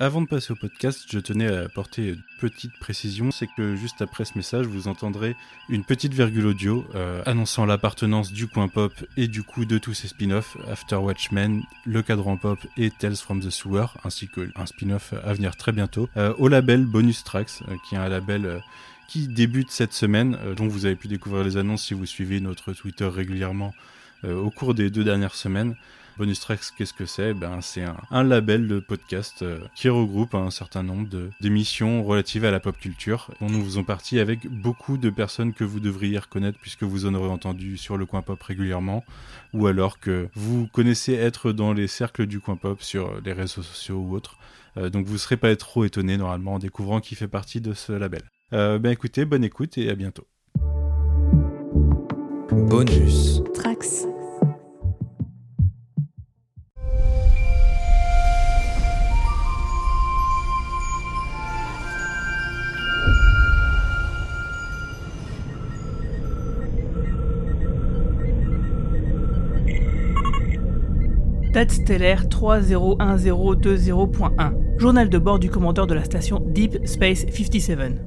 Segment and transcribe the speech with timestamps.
[0.00, 4.00] Avant de passer au podcast, je tenais à apporter une petite précision, c'est que juste
[4.00, 5.34] après ce message, vous entendrez
[5.68, 9.94] une petite virgule audio euh, annonçant l'appartenance du coin pop et du coup de tous
[9.94, 14.66] ces spin-offs, After Watchmen, Le Cadran Pop et Tales from the Sewer, ainsi que un
[14.66, 18.62] spin-off à venir très bientôt, euh, au label Bonus Tracks, euh, qui est un label
[19.08, 22.72] qui débute cette semaine, dont vous avez pu découvrir les annonces si vous suivez notre
[22.72, 23.74] Twitter régulièrement
[24.22, 25.74] au cours des deux dernières semaines.
[26.18, 27.32] Bonus Tracks, qu'est-ce que c'est?
[27.32, 31.08] Ben, C'est un, label de podcast euh, qui regroupe un certain nombre
[31.40, 35.62] d'émissions relatives à la pop culture, dont nous faisons partie avec beaucoup de personnes que
[35.62, 39.04] vous devriez reconnaître puisque vous en aurez entendu sur le coin pop régulièrement,
[39.54, 43.62] ou alors que vous connaissez être dans les cercles du coin pop sur les réseaux
[43.62, 44.38] sociaux ou autres.
[44.76, 47.74] Euh, donc vous ne serez pas trop étonné normalement en découvrant qui fait partie de
[47.74, 48.22] ce label.
[48.52, 50.26] Euh, ben écoutez, bonne écoute et à bientôt.
[52.50, 53.40] Bonus.
[53.54, 54.08] Trax.
[71.58, 78.00] Date stellaire 301020.1, journal de bord du commandeur de la station Deep Space 57.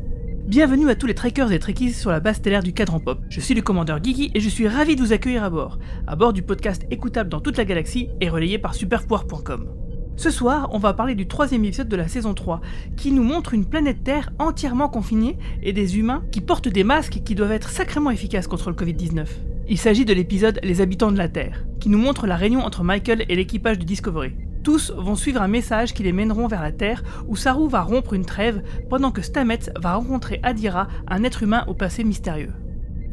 [0.48, 3.20] Bienvenue à tous les trekkers et trekkies sur la base stellaire du cadran pop.
[3.28, 6.16] Je suis le commandeur Geeky et je suis ravi de vous accueillir à bord, à
[6.16, 9.68] bord du podcast écoutable dans toute la galaxie et relayé par superpouvoir.com.
[10.16, 12.62] Ce soir, on va parler du troisième épisode de la saison 3,
[12.96, 17.20] qui nous montre une planète Terre entièrement confinée et des humains qui portent des masques
[17.26, 19.26] qui doivent être sacrément efficaces contre le Covid-19.
[19.72, 22.84] Il s'agit de l'épisode Les habitants de la Terre, qui nous montre la réunion entre
[22.84, 24.34] Michael et l'équipage de Discovery.
[24.66, 28.12] Tous vont suivre un message qui les mèneront vers la Terre, où Saru va rompre
[28.12, 32.52] une trêve, pendant que Stamets va rencontrer Adira, un être humain au passé mystérieux.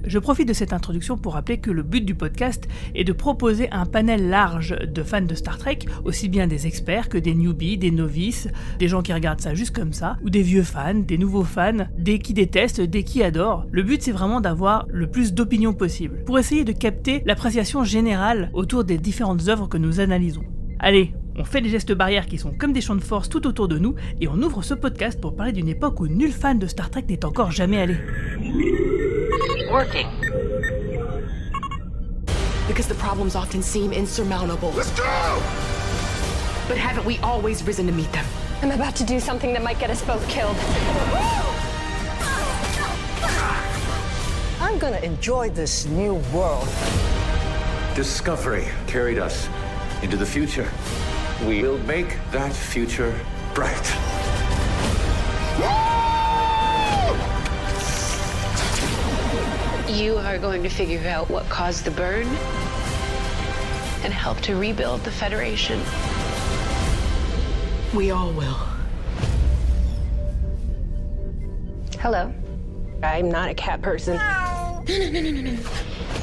[0.08, 3.70] Je profite de cette introduction pour rappeler que le but du podcast est de proposer
[3.70, 7.76] un panel large de fans de Star Trek, aussi bien des experts que des newbies,
[7.76, 8.48] des novices,
[8.78, 11.88] des gens qui regardent ça juste comme ça, ou des vieux fans, des nouveaux fans,
[11.98, 13.66] des qui détestent, des qui adorent.
[13.70, 18.48] Le but c'est vraiment d'avoir le plus d'opinions possible, pour essayer de capter l'appréciation générale
[18.54, 20.44] autour des différentes œuvres que nous analysons.
[20.78, 23.68] Allez, on fait les gestes barrières qui sont comme des champs de force tout autour
[23.68, 26.66] de nous et on ouvre ce podcast pour parler d'une époque où nul fan de
[26.66, 27.96] Star Trek n'est encore jamais allé.
[29.70, 30.08] Working.
[32.66, 34.70] Because the problems often seem insurmountable.
[34.72, 35.42] Let's go!
[36.68, 38.26] But haven't we always risen to meet them?
[38.60, 40.56] I'm about to do something that might get us both killed.
[44.60, 46.68] I'm gonna enjoy this new world.
[47.94, 49.48] Discovery carried us
[50.02, 50.70] into the future.
[51.46, 53.18] We will make that future
[53.54, 53.94] bright.
[59.98, 62.28] You are going to figure out what caused the burn
[64.04, 65.80] and help to rebuild the Federation.
[67.92, 68.56] We all will.
[71.98, 72.32] Hello.
[73.02, 74.20] I'm not a cat person.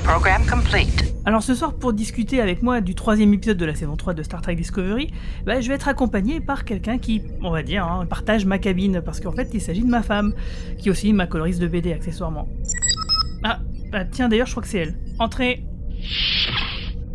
[0.06, 1.14] Program complete.
[1.25, 4.24] Alors ce soir, pour discuter avec moi du troisième épisode de la saison 3 de
[4.24, 5.12] Star Trek Discovery,
[5.44, 9.02] bah, je vais être accompagné par quelqu'un qui, on va dire, hein, partage ma cabine,
[9.03, 10.34] parce qu'en fait il s'agit de ma femme,
[10.78, 12.47] qui est aussi ma coloriste de BD accessoirement.
[13.47, 13.59] Ah,
[13.91, 14.95] bah, tiens d'ailleurs, je crois que c'est elle.
[15.19, 15.63] Entrez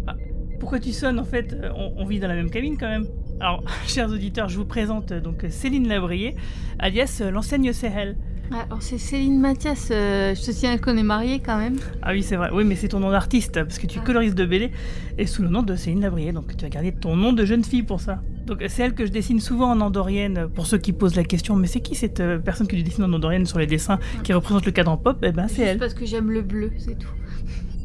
[0.06, 0.14] Ah,
[0.60, 3.06] Pourquoi tu sonnes en fait euh, on, on vit dans la même cabine quand même.
[3.40, 6.36] Alors, chers auditeurs, je vous présente euh, donc Céline Labrier,
[6.78, 8.16] alias euh, l'enseigne Sehel.
[8.52, 11.76] Ah, alors c'est Céline Mathias, euh, je te signale qu'on est mariés quand même.
[12.02, 12.50] Ah oui, c'est vrai.
[12.52, 14.04] Oui, mais c'est ton nom d'artiste, parce que tu Ah.
[14.04, 14.70] coloriste de BD,
[15.18, 17.62] et sous le nom de Céline Labrier, donc tu as gardé ton nom de jeune
[17.64, 18.22] fille pour ça.
[18.50, 21.54] Donc c'est elle que je dessine souvent en andorienne, pour ceux qui posent la question,
[21.54, 24.32] mais c'est qui cette euh, personne que tu dessines en andorienne sur les dessins, qui
[24.32, 25.18] représente le cadran pop?
[25.22, 25.78] Eh ben c'est elle.
[25.78, 27.12] parce que j'aime le bleu, c'est tout.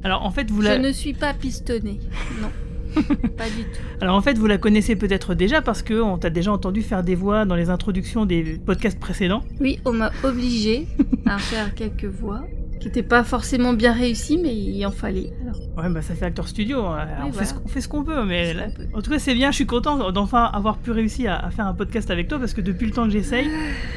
[0.03, 0.79] Alors en fait, vous Je la...
[0.79, 1.99] ne suis pas pistonnée.
[2.41, 2.49] Non.
[3.37, 3.79] pas du tout.
[4.01, 7.03] Alors en fait, vous la connaissez peut-être déjà parce que on t'a déjà entendu faire
[7.03, 9.43] des voix dans les introductions des podcasts précédents.
[9.59, 10.87] Oui, on m'a obligée
[11.27, 12.41] à faire quelques voix
[12.79, 15.31] qui n'étaient pas forcément bien réussies, mais il en fallait.
[15.43, 16.85] Alors, Ouais, bah ça fait acteur studio.
[16.85, 17.07] hein.
[17.25, 18.83] On, fait ce, on fait ce qu'on peut, mais là- peut.
[18.93, 19.51] en tout cas, c'est bien.
[19.51, 22.53] Je suis content d'enfin avoir pu réussir à, à faire un podcast avec toi parce
[22.53, 23.47] que depuis le temps que j'essaye,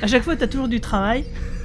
[0.02, 1.24] à chaque fois, t'as toujours du travail.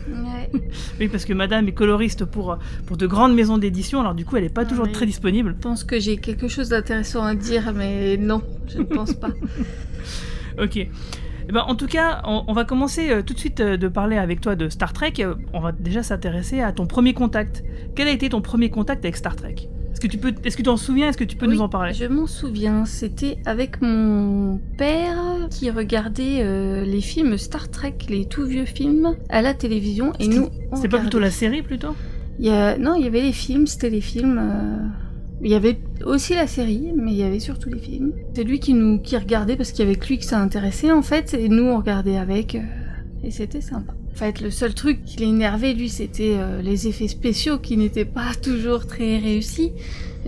[0.10, 0.50] ouais.
[1.00, 4.36] Oui, parce que Madame est coloriste pour pour de grandes maisons d'édition, alors du coup,
[4.38, 5.56] elle est pas Ah toujours très disponible.
[5.58, 9.30] Je pense que j'ai quelque chose d'intéressant à dire, mais non, je ne pense pas.
[10.62, 10.88] Ok.
[11.48, 13.88] Eh ben, en tout cas, on, on va commencer euh, tout de suite euh, de
[13.88, 15.14] parler avec toi de Star Trek.
[15.20, 17.64] Euh, on va déjà s'intéresser à ton premier contact.
[17.96, 19.56] Quel a été ton premier contact avec Star Trek?
[19.92, 21.10] Est-ce que tu peux, est-ce que tu t'en souviens?
[21.10, 21.94] Est-ce que tu peux Oui, nous en parler?
[21.94, 25.18] Je m'en souviens, c'était avec mon père
[25.52, 26.44] qui regardait
[26.84, 30.12] les films Star Trek, les tout vieux films, à la télévision.
[30.20, 31.96] Et C'était- nous, C'est pas plutôt la série plutôt?
[32.40, 32.76] Il y a...
[32.80, 34.42] Non, il y avait les films, c'était les films.
[35.44, 38.14] Il y avait aussi la série, mais il y avait surtout les films.
[38.34, 40.92] C'est lui qui nous qui regardait parce qu'il y avait que lui que ça intéressait
[40.92, 42.62] en fait, et nous on regardait avec, euh,
[43.24, 43.94] et c'était sympa.
[44.14, 48.06] En fait, le seul truc qui l'énervait, lui, c'était euh, les effets spéciaux qui n'étaient
[48.06, 49.72] pas toujours très réussis.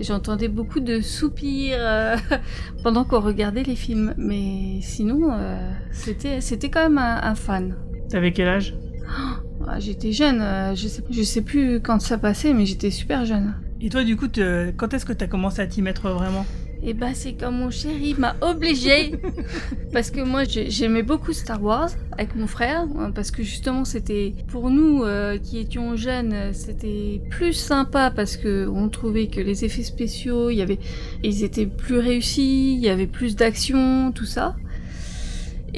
[0.00, 2.16] J'entendais beaucoup de soupirs euh,
[2.82, 7.76] pendant qu'on regardait les films, mais sinon, euh, c'était c'était quand même un, un fan.
[8.10, 8.74] T'avais quel âge?
[9.08, 10.42] Ah, J'étais jeune,
[10.74, 13.54] je sais, je sais plus quand ça passait, mais j'étais super jeune.
[13.80, 16.46] Et toi, du coup, te- quand est-ce que t'as commencé à t'y mettre vraiment?
[16.82, 19.12] Et bah c'est comme mon chéri m'a obligé.
[19.92, 23.84] Parce que moi j'ai- j'aimais beaucoup Star Wars avec mon frère hein, parce que justement
[23.86, 29.40] c'était pour nous euh, qui étions jeunes c'était plus sympa parce que on trouvait que
[29.40, 30.78] les effets spéciaux y avait
[31.24, 34.54] ils étaient plus réussis il y avait plus d'action tout ça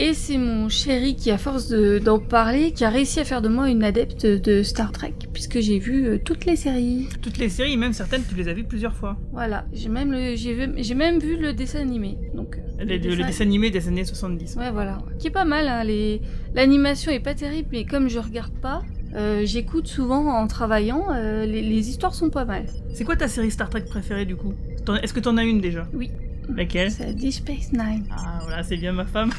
[0.01, 3.43] et c'est mon chéri qui à force de- d'en parler qui a réussi à faire
[3.43, 7.39] de moi une adepte de Star Trek puisque j'ai vu euh, toutes les séries Toutes
[7.39, 9.17] les séries, même certaines, tu les as vues plusieurs fois.
[9.33, 13.43] voilà j'ai même le vu- même vu le dessin animé donc euh, le le dessin
[13.45, 14.55] animé des années 70.
[14.57, 14.99] Ouais, voilà.
[15.19, 15.83] Qui est pas mal, hein.
[15.83, 16.23] Les...
[16.55, 18.83] L'animation est pas terrible, mais comme je regarde pas,
[19.17, 22.67] euh, j'écoute souvent en travaillant, euh, les, les histoires sont pas mal.
[22.95, 24.55] C'est quoi ta série Star Trek préférée, du coup?
[25.03, 25.89] Est-ce que t'en as une déjà?
[25.93, 26.11] Oui.
[26.55, 28.05] Laquelle C'est Deep Space Nine.
[28.11, 29.31] Ah, voilà, c'est bien ma femme.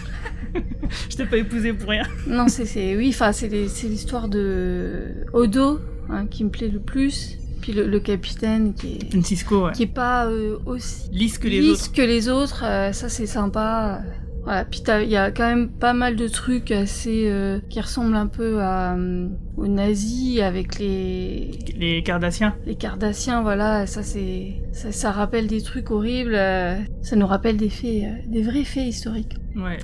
[1.10, 2.04] Je t'ai pas épousé pour rien.
[2.28, 5.80] non, c'est, oui, enfin, c'est, l'histoire de Odo,
[6.10, 7.38] hein, qui me plaît le plus.
[7.62, 9.74] Puis le, le capitaine qui est, Cisco, ouais.
[9.74, 11.92] qui est pas euh, aussi Lisse que les lisse autres.
[11.92, 14.02] que les autres, euh, ça c'est sympa.
[14.50, 18.16] Voilà, puis il y a quand même pas mal de trucs assez euh, qui ressemblent
[18.16, 22.56] un peu à, euh, aux nazis avec les Les Cardassiens.
[22.66, 27.57] les Cardassiens, voilà, ça c'est ça, ça rappelle des trucs horribles, euh, ça nous rappelle
[27.57, 29.36] des faits, des vrais faits historiques.
[29.56, 29.78] Ouais,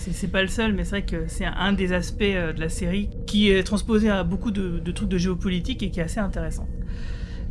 [0.00, 3.10] c'est pas le seul, mais c'est vrai que c'est un des aspects de la série
[3.28, 6.66] qui est transposé à beaucoup de, de trucs de géopolitique et qui est assez intéressant.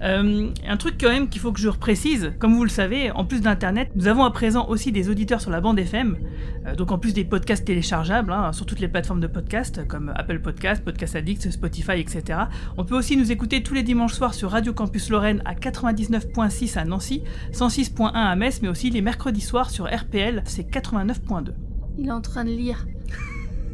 [0.02, 3.26] Euh, un truc quand même qu'il faut que je reprécise, comme vous le savez, en
[3.26, 6.18] plus d'Internet, nous avons à présent aussi des auditeurs sur la bande FM,
[6.66, 10.14] euh, donc en plus des podcasts téléchargeables hein, sur toutes les plateformes de podcast comme
[10.16, 12.40] Apple Podcast, Podcast Addict, Spotify, etc.
[12.78, 16.78] On peut aussi nous écouter tous les dimanches soirs sur Radio Campus Lorraine à 99.6
[16.78, 21.54] à Nancy, 106.1 à Metz, mais aussi les mercredis soirs sur RPL, c'est 89.2.
[21.98, 22.86] Il est en train de lire.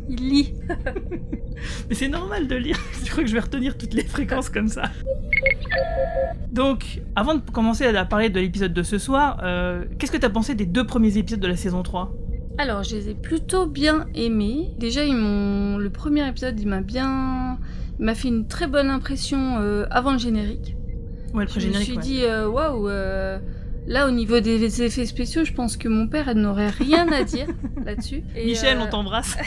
[0.10, 0.54] Il lit.
[1.90, 2.78] Mais c'est normal de lire.
[3.04, 4.84] Je crois que je vais retenir toutes les fréquences comme ça.
[6.52, 10.30] Donc, avant de commencer à parler de l'épisode de ce soir, euh, qu'est-ce que t'as
[10.30, 12.14] pensé des deux premiers épisodes de la saison 3
[12.58, 14.70] Alors, je les ai plutôt bien aimés.
[14.78, 17.58] Déjà, ils m'ont le premier épisode, il m'a bien
[18.00, 20.76] il m'a fait une très bonne impression euh, avant le générique.
[21.34, 22.02] Ouais, le Je me suis ouais.
[22.02, 23.40] dit euh, waouh euh,
[23.88, 27.48] Là, au niveau des effets spéciaux, je pense que mon père n'aurait rien à dire
[27.86, 28.24] là-dessus.
[28.36, 29.38] Michel, euh, on t'embrasse.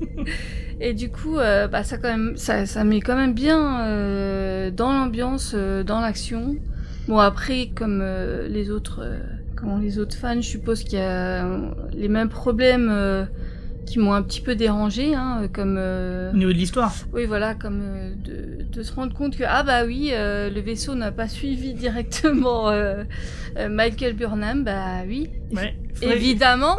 [0.80, 4.70] Et du coup, euh, bah, ça, quand même, ça, ça met quand même bien euh,
[4.70, 6.56] dans l'ambiance, euh, dans l'action.
[7.08, 8.04] Bon, après, comme
[8.48, 9.18] les autres, euh,
[9.56, 11.44] comme les autres fans, je suppose qu'il y a
[11.92, 12.92] les mêmes problèmes
[13.86, 16.94] qui m'ont un petit peu dérangé, hein, comme euh, Au niveau de l'histoire.
[17.14, 20.60] oui, voilà, comme euh, de, de se rendre compte que ah bah oui, euh, le
[20.60, 22.70] vaisseau n'a pas suivi directement
[23.70, 25.74] Michael Burnham, bah oui, Ouais.
[26.02, 26.76] Évidemment.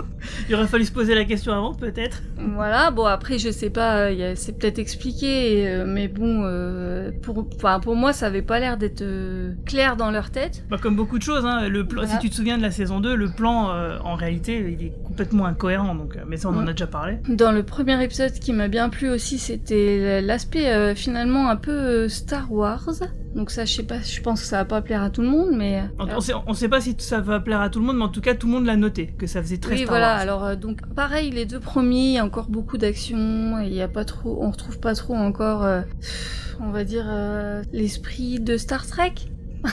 [0.50, 2.22] Il aurait fallu se poser la question avant, peut-être.
[2.56, 7.46] Voilà, bon après je sais pas, euh, c'est peut-être expliqué, euh, mais bon, euh, pour,
[7.56, 10.64] enfin, pour moi ça avait pas l'air d'être euh, clair dans leur tête.
[10.70, 12.18] Bah, comme beaucoup de choses, hein, le plan, Voilà.
[12.20, 14.94] si tu te souviens de la saison 2, le plan, euh, en réalité, il est
[15.04, 15.96] complètement incohérent.
[15.96, 17.18] Donc, mais ça, on en a déjà parlé.
[17.28, 22.52] Dans le premier épisode qui m'a bien plu aussi, c'était l'aspect finalement un peu Star
[22.52, 22.90] Wars.
[23.36, 25.28] Donc ça, je sais pas, je pense que ça va pas plaire à tout le
[25.28, 27.86] monde, mais On, on sait, on sait pas si ça va plaire à tout le
[27.86, 29.78] monde, mais en tout cas, tout le monde l'a noté, que ça faisait très oui,
[29.80, 30.08] Star voilà.
[30.14, 30.20] Wars.
[30.20, 33.60] Alors euh, donc pareil, les deux premiers, il y a encore beaucoup d'action.
[33.60, 35.82] Il y a pas trop, on retrouve pas trop encore, euh,
[36.60, 39.14] on va dire euh, l'esprit de Star Trek.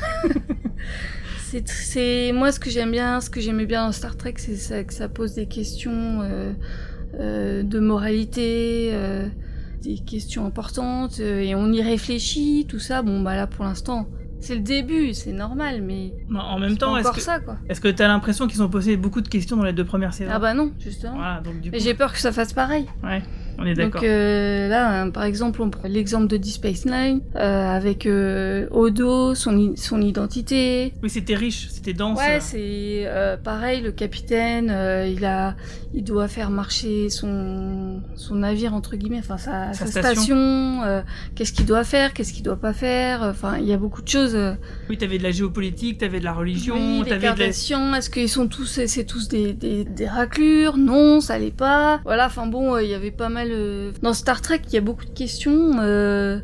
[1.65, 4.85] c'est, moi ce que j'aime bien, ce que j'aimais bien dans Star Trek, c'est ça,
[4.85, 6.23] que ça pose des questions
[7.19, 8.93] de moralité.
[9.83, 13.03] des questions importantes et on y réfléchit, tout ça.
[13.03, 14.09] Bon, bah là pour l'instant,
[14.41, 17.57] c'est le début, c'est normal, mais Mais en même temps, est-ce que ça quoi.
[17.69, 20.31] est-ce que t'as l'impression qu'ils ont posé beaucoup de questions dans les deux premières saisons?
[20.33, 21.17] Ah bah non, justement.
[21.17, 22.87] Voilà, donc du coup, Et j'ai peur que ça fasse pareil.
[23.03, 23.23] ouais,
[23.59, 24.01] on est d'accord.
[24.01, 28.07] Donc euh, là, hein, par exemple, on prend l'exemple de Deep Space Nine euh, avec
[28.07, 30.93] euh, Odo, son, son identité.
[31.03, 32.19] Oui, c'était riche, c'était dense.
[32.19, 33.09] Ouais, c'est
[33.43, 33.81] pareil.
[33.83, 34.75] Le capitaine,
[35.07, 35.57] il a,
[35.95, 40.81] il doit faire marcher son son navire entre guillemets, enfin sa, Sa sa station.
[40.81, 41.05] station.
[41.35, 43.23] qu'est-ce qu'il doit faire, qu'est-ce qu'il doit pas faire.
[43.23, 44.37] Enfin, il y a beaucoup de choses.
[44.89, 47.47] Oui, t'avais de la géopolitique, t'avais de la religion, oui, t'avais de la...
[47.47, 50.77] Est-ce qu'ils sont tous, c'est tous des, des, des raclures?
[50.77, 52.01] Non, ça l'est pas.
[52.05, 53.46] Voilà, enfin bon, il y avait pas mal...
[54.03, 55.79] Dans Star Trek, il y a beaucoup de questions.
[55.81, 56.41] euh,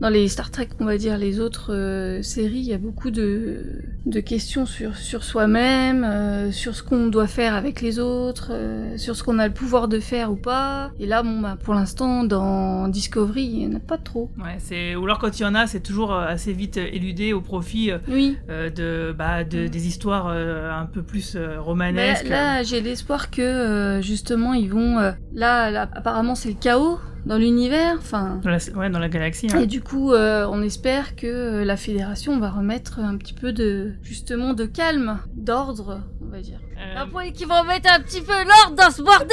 [0.00, 3.10] dans les Star Trek, on va dire, les autres euh, séries, il y a beaucoup
[3.10, 8.48] de, de questions sur, sur soi-même, euh, sur ce qu'on doit faire avec les autres,
[8.50, 10.90] euh, sur ce qu'on a le pouvoir de faire ou pas.
[11.00, 14.30] Et là, bon, bah, pour l'instant, dans Discovery, il n'y en a pas trop.
[14.38, 17.40] Ouais, c'est ou alors quand il y en a, c'est toujours assez vite éludé au
[17.40, 18.36] profit Oui.
[18.48, 19.68] de, bah, de Mm.
[19.70, 22.28] des histoires un peu plus romanesques.
[22.28, 24.96] là, j'ai l'espoir que justement ils vont.
[25.32, 27.96] là, là, apparemment, c'est le chaos dans l'univers.
[27.98, 28.40] Enfin,
[28.76, 29.48] ouais, dans la galaxie.
[29.52, 29.58] hein.
[29.60, 33.52] Et du coup, euh, on espère que euh, la fédération va remettre un petit peu
[33.52, 36.60] de, justement, de calme, d'ordre, on va dire.
[36.78, 39.28] Euh, Ah, pour qu'ils vont mettre un petit peu l'ordre dans ce bordel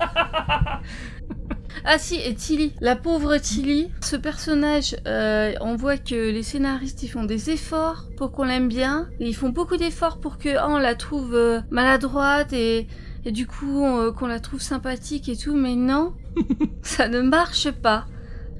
[1.84, 7.02] Ah si, et Tilly, la pauvre Tilly, ce personnage, euh, on voit que les scénaristes
[7.04, 10.56] ils font des efforts pour qu'on l'aime bien, et ils font beaucoup d'efforts pour que
[10.56, 12.88] ah, on la trouve euh, maladroite et,
[13.24, 16.14] et du coup on- qu'on la trouve sympathique et tout, mais non,
[16.82, 18.06] ça ne marche pas.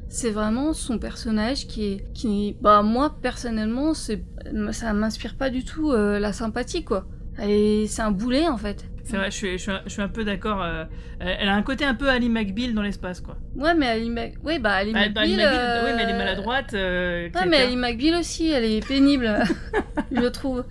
[0.08, 4.24] C'est vraiment son personnage qui est, qui, bah moi personnellement, c'est,
[4.72, 7.06] ça m'inspire pas du tout euh, la sympathie quoi.
[7.42, 8.86] Et c'est un boulet en fait.
[9.04, 10.60] C'est vrai, je suis, je suis un, je suis un peu d'accord.
[10.62, 10.84] euh,
[11.20, 13.36] elle a un côté un peu Ali McBeal dans l'espace, quoi.
[13.54, 14.32] Ouais, mais Ali Mac...
[14.42, 15.14] ouais, bah Ali Bah, McBeal.
[15.14, 16.74] bah, Ali McBeal, euh, ouais, mais elle est maladroite.
[16.74, 19.32] euh, Ouais, mais Ali McBeal aussi, elle est pénible,
[20.10, 20.64] je trouve.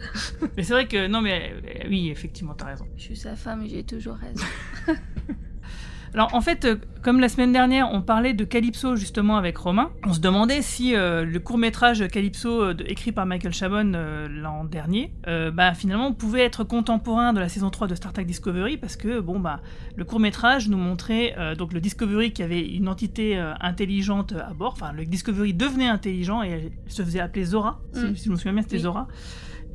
[0.57, 1.53] Mais c'est vrai que non, mais
[1.87, 2.85] oui, effectivement, t'as raison.
[2.97, 4.45] Je suis sa femme et j'ai toujours raison.
[6.15, 9.91] Alors en fait, euh, comme la semaine dernière, on parlait de Calypso justement avec Romain,
[10.07, 14.29] on se demandait si euh, le court métrage Calypso euh, écrit par Michael Chabon euh,
[14.29, 15.11] l'an dernier,
[15.53, 19.19] bah, finalement pouvait être contemporain de la saison 3 de Star Trek Discovery parce que
[19.19, 19.59] bon bah
[19.97, 24.71] le court métrage nous montrait donc le Discovery qui avait une entité intelligente à bord,
[24.71, 28.15] enfin le Discovery devenait intelligent et elle se faisait appeler Zora, si, Mm.
[28.15, 28.81] si je me souviens bien c'était Oui.
[28.83, 29.07] Zora.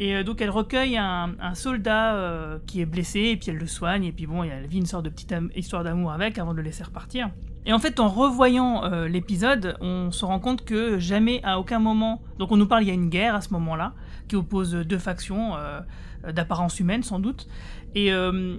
[0.01, 3.67] Et euh, donc elle recueille un, soldat euh, qui est blessé, et puis elle le
[3.67, 6.57] soigne, et puis bon, elle vit une sorte de petite histoire d'amour avec avant de
[6.57, 7.29] le laisser repartir.
[7.67, 11.79] Et en fait, en revoyant euh, l'épisode, on se rend compte que jamais, à aucun
[11.79, 13.93] moment, donc on nous parle, il y a une guerre à ce moment-là,
[14.27, 15.55] qui oppose deux factions
[16.27, 17.49] d'apparence humaine sans doute.
[17.97, 18.13] Et,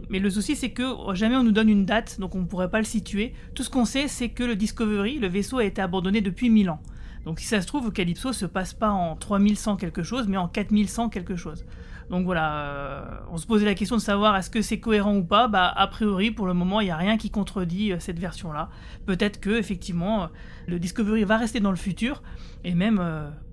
[0.09, 0.83] mais le souci, c'est que
[1.13, 3.33] jamais on nous donne une date, donc on ne pourrait pas le situer.
[3.55, 6.69] Tout ce qu'on sait, c'est que le Discovery, le vaisseau, a été abandonné depuis 1000
[6.69, 6.81] ans.
[7.25, 10.47] Donc si ça se trouve, Calypso se passe pas en 3100 quelque chose, mais en
[10.47, 11.65] 4100 quelque chose.
[12.11, 15.23] Donc voilà, euh, on se posait la question de savoir est-ce que c'est cohérent ou
[15.23, 15.47] pas?
[15.47, 18.69] Bah a priori, pour le moment, il n'y a rien qui contredit euh, cette version-là.
[19.05, 20.27] Peut-être que effectivement, euh,
[20.67, 22.21] le Discovery va rester dans le futur
[22.65, 23.01] et même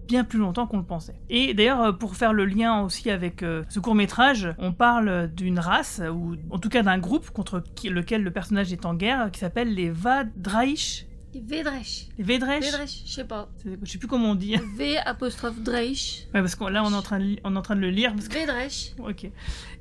[0.08, 1.14] bien plus longtemps qu'on le pensait.
[1.30, 6.02] Et d'ailleurs, pour faire le lien aussi avec ce court métrage, on parle d'une race
[6.12, 9.74] ou en tout cas d'un groupe contre lequel le personnage est en guerre, qui s'appelle
[9.74, 11.07] les Vadraish.
[11.40, 12.06] Vedresh.
[12.18, 12.64] Les Vedresh.
[12.64, 13.48] Vedresh, je sais pas.
[13.82, 14.56] Je sais plus comment on dit.
[14.76, 15.56] V apostrophe.
[15.66, 15.94] Ouais,
[16.32, 18.12] parce que là, on est en train de, on est en train de le lire.
[18.14, 18.38] Parce que...
[18.38, 18.92] Vedresh.
[18.98, 19.30] Ok.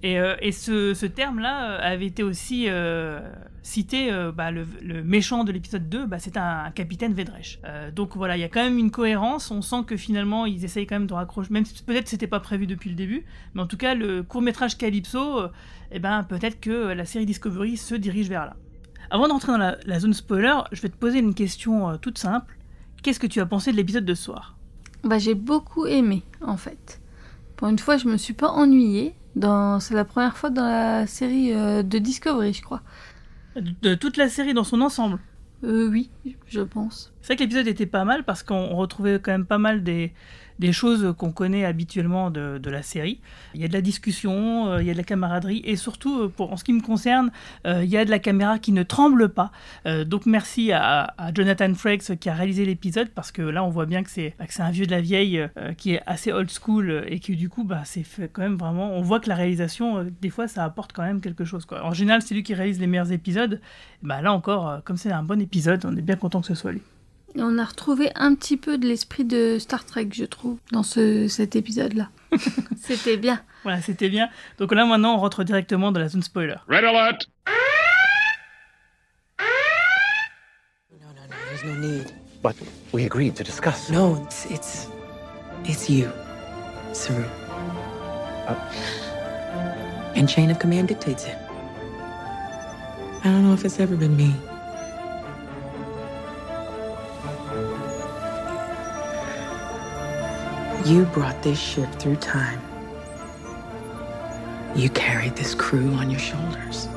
[0.04, 3.20] Et, euh, et ce, ce terme-là euh, avait été aussi euh,
[3.62, 7.60] cité, euh, bah, le, le méchant de l'épisode 2, bah, c'est un, capitaine Vedresh.
[7.96, 9.52] Donc voilà, il y a quand même une cohérence.
[9.52, 12.40] On sent que finalement, ils essayent quand même de raccrocher, même si peut-être c'était pas
[12.40, 15.48] prévu depuis le début, mais en tout cas, le court-métrage Calypso,
[15.92, 18.56] eh ben, peut-être que la série Discovery se dirige vers là.
[19.10, 22.18] Avant d'entrer dans la, la zone spoiler, je vais te poser une question euh, toute
[22.18, 22.58] simple.
[23.04, 24.56] Qu'est-ce que tu as pensé de l'épisode de ce soir?
[25.04, 27.00] Bah, j'ai beaucoup aimé, en fait.
[27.56, 29.14] Pour une fois, je me suis pas ennuyée.
[29.36, 29.80] Dans...
[29.80, 32.82] C'est la première fois dans la série euh, de Discovery, je crois.
[33.56, 35.20] de, de toute la série dans son ensemble?
[35.64, 36.12] Euh, oui,
[36.48, 37.14] je pense.
[37.22, 40.14] C'est vrai que l'épisode était pas mal parce qu'on retrouvait quand même pas mal des,
[40.60, 43.22] des choses qu'on connaît habituellement de, la série.
[43.54, 46.20] Il y a de la discussion, euh, il y a de la camaraderie et surtout,
[46.20, 47.32] euh, en ce qui me concerne,
[47.66, 49.52] euh, il y a de la caméra qui ne tremble pas.
[50.06, 54.04] Donc merci à, Jonathan Frakes qui a réalisé l'épisode parce que là on voit bien
[54.04, 55.48] que c'est c'est un vieux de la vieille
[55.78, 58.92] qui est assez old school et que du coup bah, c'est quand même vraiment...
[58.94, 61.66] On voit que la réalisation, des fois ça apporte quand même quelque chose.
[61.72, 63.62] En général c'est lui qui réalise les meilleurs épisodes.
[64.04, 66.72] Bah, là encore, comme c'est un bon épisode, on est bien content que ce soit
[66.72, 66.82] lui.
[67.38, 70.82] Et on a retrouvé un petit peu de l'esprit de Star Trek, je trouve, dans
[70.82, 72.10] ce, cet épisode-là.
[72.82, 73.40] C'était bien.
[73.62, 74.30] Voilà, c'était bien.
[74.58, 76.56] Donc là, maintenant, on rentre directement dans la zone spoiler.
[76.68, 77.28] Red alert!
[80.90, 82.12] No, no, no, there's no need.
[82.42, 82.56] But
[82.92, 83.90] we agreed to discuss.
[83.92, 84.88] No, it's it's
[85.66, 86.08] it's you,
[86.94, 87.26] Saru.
[90.16, 91.36] And chain of command dictates it.
[93.24, 94.34] I don't know if it's ever been me.
[100.88, 102.62] You brought this ship through time.
[104.74, 106.88] You carried this crew on your shoulders.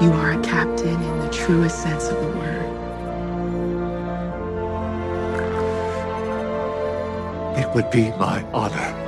[0.00, 2.70] You are a captain in the truest sense of the word.
[7.58, 8.99] It would be my honor.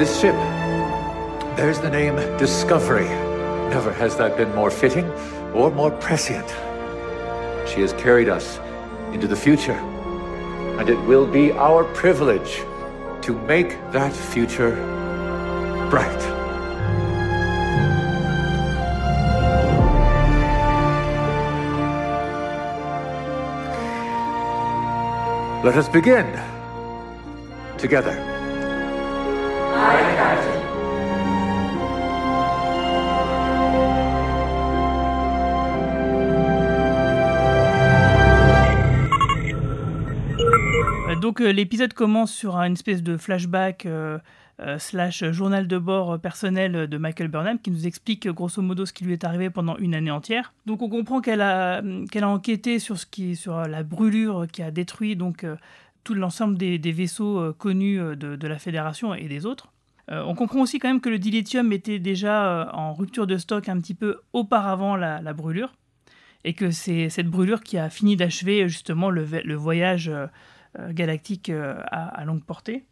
[0.00, 0.34] This ship
[1.56, 3.04] bears the name Discovery.
[3.68, 5.04] Never has that been more fitting
[5.52, 6.48] or more prescient.
[7.68, 8.58] She has carried us
[9.12, 9.78] into the future,
[10.78, 12.62] and it will be our privilege
[13.26, 14.74] to make that future
[15.90, 16.22] bright.
[25.62, 26.40] Let us begin
[27.76, 28.29] together.
[41.40, 44.18] L'épisode commence sur une espèce de flashback euh,
[44.60, 48.92] euh, slash journal de bord personnel de Michael Burnham qui nous explique grosso modo ce
[48.92, 50.52] qui lui est arrivé pendant une année entière.
[50.66, 51.80] Donc on comprend qu'elle a,
[52.22, 55.56] enquêté sur, ce qui, sur la brûlure qui a détruit donc, euh,
[56.04, 59.72] tout l'ensemble des, vaisseaux connus de, la Fédération et des autres.
[60.08, 63.78] On comprend aussi quand même que le dilithium était déjà en rupture de stock un
[63.78, 65.72] petit peu auparavant la, brûlure
[66.42, 70.10] et que c'est cette brûlure qui a fini d'achever justement le, le voyage
[70.90, 72.84] galactique euh, à, à longue portée.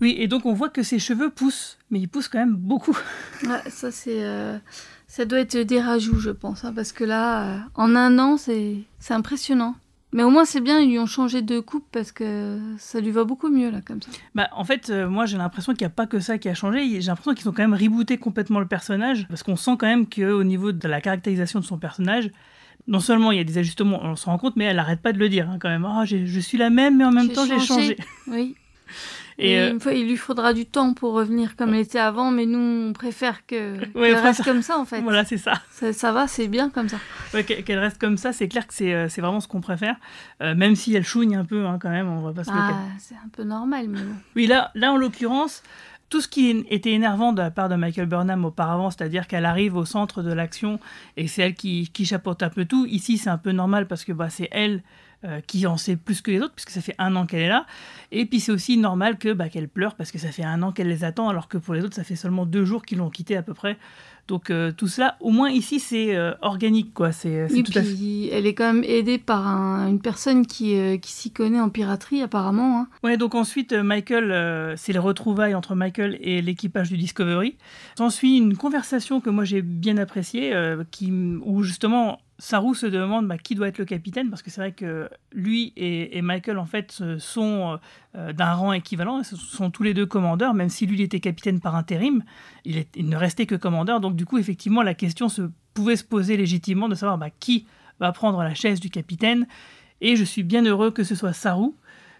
[0.00, 2.98] Oui, et donc on voit que ses cheveux poussent, mais ils poussent quand même beaucoup.
[3.44, 4.58] Ouais, ça c'est, euh,
[5.06, 8.36] ça doit être des rajouts, je pense, hein, parce que là, euh, en un an,
[8.36, 9.76] c'est, c'est impressionnant.
[10.12, 13.12] Mais au moins c'est bien, ils lui ont changé de coupe parce que ça lui
[13.12, 14.10] va beaucoup mieux là comme ça.
[14.34, 16.54] Bah, en fait, euh, moi j'ai l'impression qu'il n'y a pas que ça qui a
[16.54, 17.00] changé.
[17.00, 20.06] J'ai l'impression qu'ils ont quand même rebooté complètement le personnage, parce qu'on sent quand même
[20.06, 22.30] qu'au niveau de la caractérisation de son personnage,
[22.88, 25.12] non seulement il y a des ajustements, on s'en rend compte, mais elle n'arrête pas
[25.12, 25.86] de le dire hein, quand même.
[26.04, 27.96] J'ai- je suis la même, mais en même temps j'ai changé.
[28.26, 28.56] Oui.
[29.38, 31.98] Et Et euh, une fois, il lui faudra du temps pour revenir comme elle était
[31.98, 35.00] avant, mais nous on préfère que Ouais, qu'elle reste comme ça en fait.
[35.00, 35.54] voilà, c'est ça.
[35.70, 36.98] Ça, ça va, c'est bien comme ça.
[37.32, 39.96] Ouais, qu'elle reste comme ça, c'est clair que c'est euh, c'est vraiment ce qu'on préfère,
[40.42, 42.74] Euh, même si elle chouigne un peu hein, quand même, on va pas se Ah,
[42.98, 44.14] c'est un peu normal, mais bon.
[44.36, 45.62] Oui, là, là en l'occurrence,
[46.12, 49.76] tout ce qui était énervant de la part de Michael Burnham auparavant, c'est-à-dire qu'elle arrive
[49.76, 50.78] au centre de l'action
[51.16, 54.04] et c'est elle qui, qui chapeaute un peu tout, ici c'est un peu normal parce
[54.04, 54.82] que bah, c'est elle
[55.24, 57.48] euh, qui en sait plus que les autres, puisque ça fait un an qu'elle est
[57.48, 57.64] là.
[58.10, 60.70] Et puis c'est aussi normal que bah, qu'elle pleure parce que ça fait un an
[60.70, 63.08] qu'elle les attend, alors que pour les autres, ça fait seulement deux jours qu'ils l'ont
[63.08, 63.78] quittée à peu près.
[64.28, 67.12] Donc euh, tout cela, au moins ici, c'est euh, organique, quoi.
[67.12, 67.92] C'est c'est Et tout à fait.
[67.94, 71.60] puis, elle est quand même aidée par un- une personne qui, euh, qui s'y connaît
[71.60, 72.80] en piraterie, apparemment.
[72.80, 72.88] hein.
[73.02, 77.56] Ouais, donc ensuite, euh, Michael, euh, c'est les retrouvailles entre Michael et l'équipage du Discovery.
[77.98, 81.10] S'ensuit une conversation que moi j'ai bien appréciée, euh, qui,
[81.44, 84.72] où justement Saru se demande bah, qui doit être le capitaine, parce que c'est vrai
[84.72, 87.78] que lui et, Michael, en fait, euh, sont
[88.16, 91.02] euh, d'un rang équivalent, et ce sont tous les deux commandeurs, même si lui il
[91.02, 92.24] était capitaine par intérim,
[92.64, 94.00] il, ne restait que commandeur.
[94.00, 97.68] Donc du coup, effectivement, la question se, pouvait se poser légitimement de savoir bah, qui
[98.00, 99.46] va prendre la chaise du capitaine.
[100.00, 101.70] Et je suis bien heureux que ce soit Saru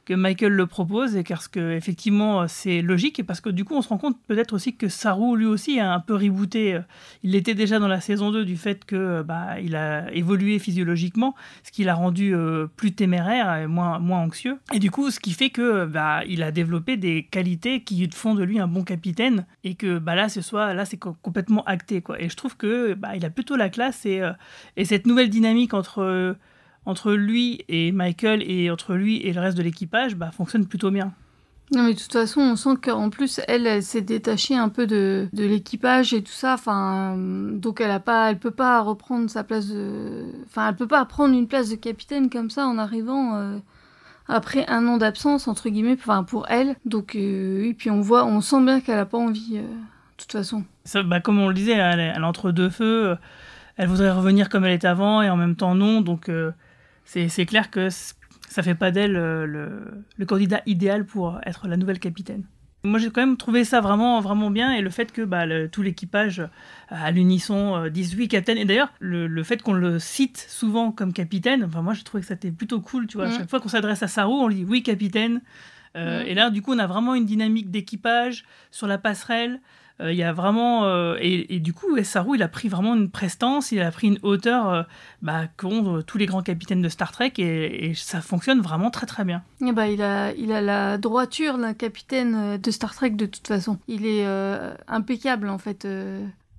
[0.05, 3.75] que Michael le propose et parce que effectivement c'est logique et parce que du coup
[3.75, 6.81] on se rend compte peut-être aussi que Saru lui aussi a un peu rebooté
[7.23, 11.35] il l'était déjà dans la saison 2 du fait que bah, il a évolué physiologiquement
[11.63, 14.59] ce qui l'a rendu euh, plus téméraire et moins, moins anxieux.
[14.73, 18.35] Et du coup ce qui fait que bah, il a développé des qualités qui font
[18.35, 21.63] de lui un bon capitaine et que bah, là ce soit là c'est co- complètement
[21.65, 22.21] acté quoi.
[22.21, 24.33] Et je trouve que bah, il a plutôt la classe et, euh,
[24.77, 26.35] et cette nouvelle dynamique entre euh,
[26.87, 30.91] entre lui et Michael et entre lui et le reste de l'équipage bah, fonctionne plutôt
[30.91, 31.13] bien.
[31.75, 34.87] Non, mais de toute façon, on sent qu'en plus, elle, elle s'est détachée un peu
[34.87, 36.55] de, de l'équipage et tout ça.
[36.55, 40.87] Enfin, donc elle a pas, elle peut pas reprendre sa place de, enfin, elle peut
[40.87, 43.57] pas prendre une place de capitaine comme ça en arrivant euh,
[44.29, 46.77] après un an d'absence entre guillemets, enfin pour elle.
[46.85, 50.17] Donc, euh, et puis on voit, on sent bien qu'elle a pas envie, euh, de
[50.19, 50.65] toute façon.
[50.85, 53.17] Ça, bah, comme on le disait, elle est, elle est entre deux feux.
[53.77, 56.03] Elle voudrait revenir comme elle était avant et en même temps non.
[56.03, 56.53] Donc euh,
[57.05, 57.89] c'est clair que
[58.49, 62.45] ça fait pas d'elle euh, le, le candidat idéal pour être la nouvelle capitaine.
[62.85, 65.69] Moi j'ai quand même trouvé ça vraiment vraiment bien et le fait que bah, le-
[65.69, 66.47] tout l'équipage euh,
[66.89, 71.13] à l'unisson euh, dise oui capitaine et d'ailleurs le, fait qu'on le cite souvent comme
[71.13, 73.29] capitaine, enfin moi j'ai trouvé que c'était plutôt cool tu vois.
[73.29, 73.33] Mm.
[73.39, 75.41] chaque fois qu'on s'adresse à Saru on lui dit oui capitaine.
[75.97, 76.27] Euh, Mm.
[76.27, 79.61] Et là du coup on a vraiment une dynamique d'équipage sur la passerelle.
[80.01, 82.95] Euh, Il y a vraiment euh, et, et du coup Saru il a pris vraiment
[82.95, 84.83] une prestance, il a pris une hauteur euh,
[85.21, 89.07] bah, qu'ont tous les grands capitaines de Star Trek et, et ça fonctionne vraiment très
[89.07, 89.43] très bien.
[89.61, 93.47] Et bah, il a, il a la droiture d'un capitaine de Star Trek de toute
[93.47, 93.79] façon.
[93.87, 94.25] Il est
[94.89, 95.87] impeccable en fait.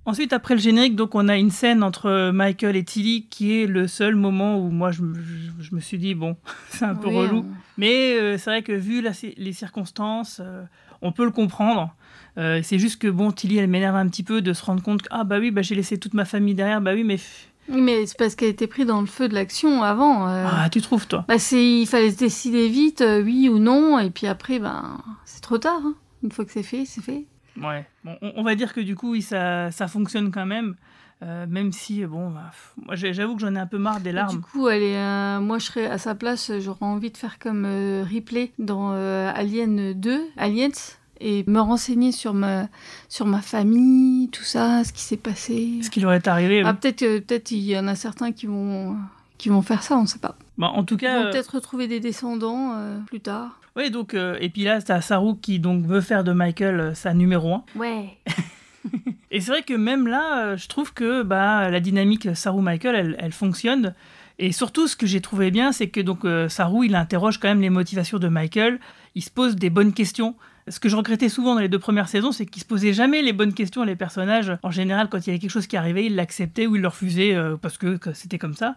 [0.06, 3.66] Ensuite après le générique donc on a une scène entre Michael et Tilly qui est
[3.66, 6.36] le seul moment où moi je, me- je- je me suis dit bon
[6.68, 7.38] c'est un peu Oui, relou.
[7.38, 7.46] on-
[7.78, 10.62] Mais euh, c'est vrai que vu la- les circonstances, euh,
[11.00, 11.94] on peut le comprendre.
[12.36, 15.02] Euh, c'est juste que bon, Tilly, elle m'énerve un petit peu de se rendre compte
[15.02, 17.18] que ah bah oui, bah j'ai laissé toute ma famille derrière, bah oui, mais
[17.68, 20.28] mais c'est parce qu'elle était prise dans le feu de l'action avant.
[20.28, 20.44] euh.
[20.46, 23.98] ah tu trouves toi Bah, c'est, il fallait se décider vite, euh, oui ou non,
[23.98, 25.80] et puis après, ben, c'est trop tard.
[25.82, 25.94] hein.
[26.22, 27.24] Une fois que c'est fait, c'est fait.
[27.62, 27.86] Ouais.
[28.04, 30.74] Bon, on, on va dire que du coup, oui, ça, ça fonctionne quand même.
[31.22, 32.50] Euh, même si, bon, bah,
[32.84, 34.40] moi j'avoue que j'en ai un peu marre des Du larmes.
[34.42, 37.64] coup, elle est, euh, moi, je serais à sa place, j'aurais envie de faire comme
[37.64, 40.68] euh, Ripley dans Alien 2, Aliens,
[41.26, 42.68] et me renseigner sur ma,
[43.08, 45.78] sur ma famille, tout ça, ce qui s'est passé.
[45.82, 46.62] Ce qui leur est arrivé.
[46.64, 46.76] Ah, oui.
[46.80, 48.96] peut-être que- peut-être il y en a certains qui vont,
[49.38, 50.36] qui vont faire ça, on sait pas.
[50.58, 53.58] Bon, en tout Ils cas, vont euh, peut-être retrouver des descendants euh, plus tard.
[53.76, 56.94] ouais, donc, euh, et puis là, t'as Saru qui donc veut faire de Michael euh,
[56.94, 57.64] sa numéro 1.
[57.76, 58.18] Ouais.
[59.30, 63.32] Et c'est vrai que même là, je trouve que bah, la dynamique Saru-Michael, elle, elle
[63.32, 63.94] fonctionne.
[64.38, 67.48] Et surtout, ce que j'ai trouvé bien, c'est que donc euh, Saru, il interroge quand
[67.48, 68.78] même les motivations de Michael.
[69.14, 70.36] Il se pose des bonnes questions.
[70.68, 73.20] Ce que je regrettais souvent dans les deux premières saisons, c'est qu'il se posait jamais
[73.20, 74.56] les bonnes questions à les personnages.
[74.62, 76.88] En général, quand il y avait quelque chose qui arrivait, il l'acceptait ou il le
[76.88, 78.74] refusait euh, parce que, c'était comme ça.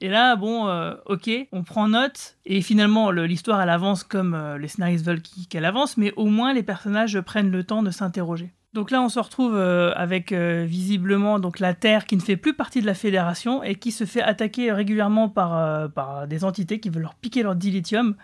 [0.00, 2.36] Et là, bon, euh, ok, on prend note.
[2.44, 6.26] Et finalement, le- l'histoire, elle avance comme euh, les scénaristes veulent qu'elle avance, mais au
[6.26, 8.52] moins les personnages prennent le temps de s'interroger.
[8.74, 12.82] Donc là, on se retrouve avec visiblement donc la Terre qui ne fait plus partie
[12.82, 17.02] de la Fédération et qui se fait attaquer régulièrement par, par des entités qui veulent
[17.02, 18.14] leur piquer leur dilithium.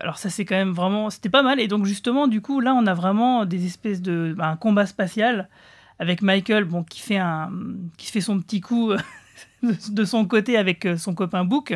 [0.00, 1.10] Alors ça, c'est quand même vraiment...
[1.10, 1.60] C'était pas mal.
[1.60, 4.34] Et donc justement, du coup, là, on a vraiment des espèces de...
[4.36, 5.48] bah, un combat spatial
[5.98, 7.50] avec Michael bon, qui, fait un,
[7.96, 8.92] qui fait son petit coup
[9.62, 11.74] de, son côté avec euh, son copain Book.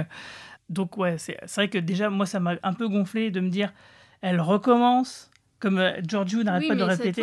[0.68, 3.72] Donc ouais, c'est vrai que déjà, moi, ça m'a un peu gonflé de me dire,
[4.22, 7.22] elle recommence, comme euh, Giorgio n'arrête Oui, pas de mais répéter.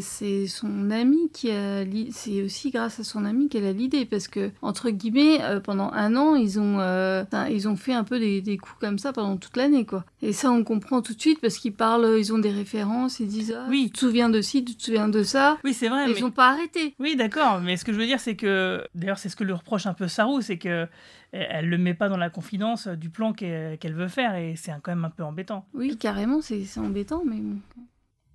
[0.00, 4.28] c'est son ami qui a, c'est aussi grâce à son ami qu'elle a l'idée, parce
[4.28, 8.18] que entre guillemets, euh, pendant un an, ils ont, euh, ils ont fait un peu
[8.18, 10.04] des, des coups comme ça pendant toute l'année, quoi.
[10.22, 13.28] Et ça, on comprend tout de suite parce qu'ils parlent, ils ont des références, ils
[13.28, 13.84] disent, ah, Oui.
[13.86, 15.58] tu te souviens de ci, tu te souviens de ça.
[15.64, 16.04] Oui, c'est vrai.
[16.10, 16.94] Ils mais- ont pas arrêté.
[16.98, 19.52] Oui, d'accord, mais ce que je veux dire, c'est que, d'ailleurs, c'est ce que lui
[19.52, 20.86] reproche un peu Saru, c'est que
[21.32, 24.70] elle elle le met pas dans la confidence du plan qu'elle veut faire, et c'est
[24.72, 25.66] un- quand même un peu embêtant.
[25.74, 27.58] Oui, carrément, c'est c'est embêtant, mais bon.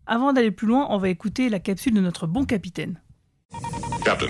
[0.07, 2.99] Avant d'aller plus loin, on va écouter la capsule de notre bon capitaine.
[4.03, 4.27] Captain,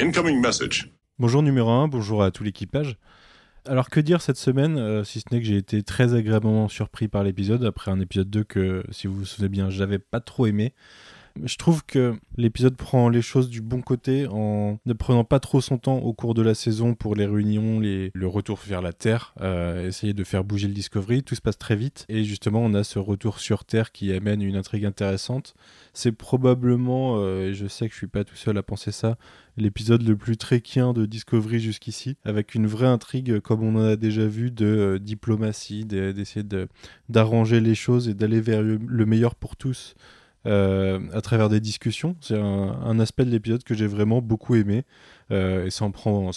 [0.00, 0.90] incoming message.
[1.18, 2.96] Bonjour numéro 1, bonjour à tout l'équipage.
[3.66, 7.08] Alors que dire cette semaine, euh, si ce n'est que j'ai été très agréablement surpris
[7.08, 10.46] par l'épisode, après un épisode 2 que, si vous vous souvenez bien, j'avais pas trop
[10.46, 10.72] aimé.
[11.44, 15.60] Je trouve que l'épisode prend les choses du bon côté en ne prenant pas trop
[15.60, 19.34] son temps au cours de la saison pour les réunions, le retour vers la Terre,
[19.40, 21.22] euh, essayer de faire bouger le Discovery.
[21.22, 24.42] Tout se passe très vite et justement on a ce retour sur Terre qui amène
[24.42, 25.54] une intrigue intéressante.
[25.92, 29.16] C'est probablement, euh, et je sais que je suis pas tout seul à penser ça,
[29.56, 33.96] l'épisode le plus tréquien de Discovery jusqu'ici, avec une vraie intrigue comme on en a
[33.96, 36.68] déjà vu de euh, diplomatie, de- d'essayer de-
[37.08, 39.94] d'arranger les choses et d'aller vers le meilleur pour tous
[40.46, 42.16] euh, à travers des discussions.
[42.20, 44.84] C'est un, aspect de l'épisode que j'ai vraiment beaucoup aimé.
[45.30, 46.30] Euh, et ça en prend,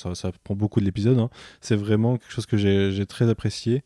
[0.50, 1.20] beaucoup de l'épisode.
[1.20, 1.30] hein.
[1.62, 3.84] C'est vraiment quelque chose que j'ai très apprécié.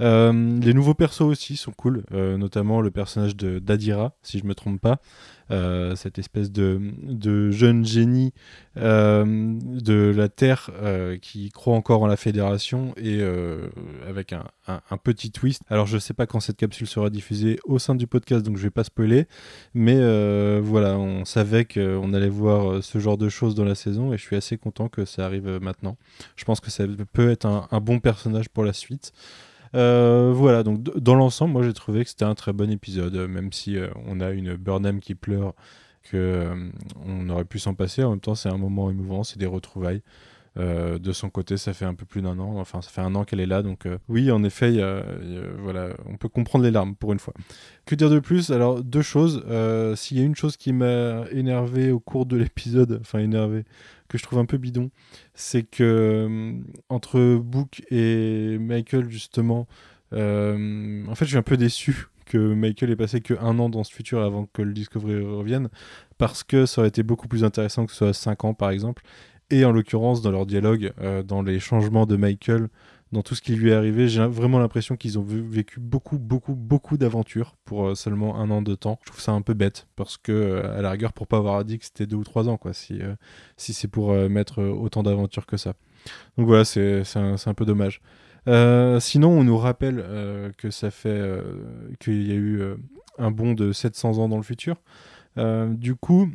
[0.00, 4.44] Euh, les nouveaux persos aussi sont cool, euh, notamment le personnage de d'Adira, si je
[4.44, 5.00] me trompe pas,
[5.50, 6.80] Euh, cette espèce de,
[7.50, 8.32] jeune génie
[8.76, 10.70] de la Terre
[11.20, 13.22] qui croit encore en la Fédération et
[14.08, 15.62] avec un, petit twist.
[15.68, 18.62] Alors je sais pas quand cette capsule sera diffusée au sein du podcast, donc je
[18.62, 19.26] vais pas spoiler,
[19.74, 20.00] mais
[20.60, 24.22] voilà, on savait qu'on allait voir ce genre de choses dans la saison et je
[24.22, 25.98] suis assez content que ça arrive maintenant.
[26.36, 29.12] Je pense que ça peut être un bon personnage pour la suite.
[29.74, 33.28] Euh, voilà, donc dans l'ensemble, moi j'ai trouvé que c'était un très bon épisode, euh,
[33.28, 35.54] même si euh, on a une Burnham qui pleure,
[36.02, 36.70] que
[37.04, 38.04] on aurait pu s'en passer.
[38.04, 40.02] En même temps, c'est un moment émouvant, c'est des retrouvailles.
[40.56, 42.58] De son côté, ça fait un peu plus d'un an.
[42.60, 44.78] Enfin, ça fait un an qu'elle est là, donc oui, en effet,
[45.58, 47.34] voilà, on peut comprendre les larmes pour une fois.
[47.86, 48.52] Que dire de plus?
[48.52, 49.44] Alors deux choses.
[49.96, 53.64] S'il y a une chose qui m'a énervé au cours de l'épisode, enfin énervé,
[54.14, 54.90] que je trouve un peu bidon,
[55.34, 56.52] c'est que euh,
[56.88, 59.66] entre Book et Michael justement,
[60.12, 63.68] euh, en fait, je suis un peu déçu que Michael ait passé que un an
[63.68, 65.68] dans ce futur avant que le Discovery revienne,
[66.16, 69.02] parce que ça aurait été beaucoup plus intéressant que ce soit 5 ans par exemple.
[69.50, 72.68] Et en l'occurrence, dans leur dialogue, euh, dans les changements de Michael,
[73.14, 76.54] dans tout ce qui lui est arrivé, j'ai vraiment l'impression qu'ils ont vécu beaucoup, beaucoup,
[76.54, 78.98] beaucoup d'aventures pour euh, seulement un an de temps.
[79.04, 81.64] Je trouve ça un peu bête, parce que, euh, à la rigueur, pour pas avoir
[81.64, 83.14] dit que c'était deux ou trois ans, quoi, si, euh,
[83.56, 85.74] c'est pour mettre autant d'aventures que ça.
[86.36, 88.02] Donc voilà, c'est un, peu dommage.
[89.00, 91.40] Sinon, on nous rappelle que ça fait
[92.00, 92.62] qu'il y a eu
[93.18, 94.76] un bond de 700 ans dans le futur.
[95.36, 96.28] Du coup,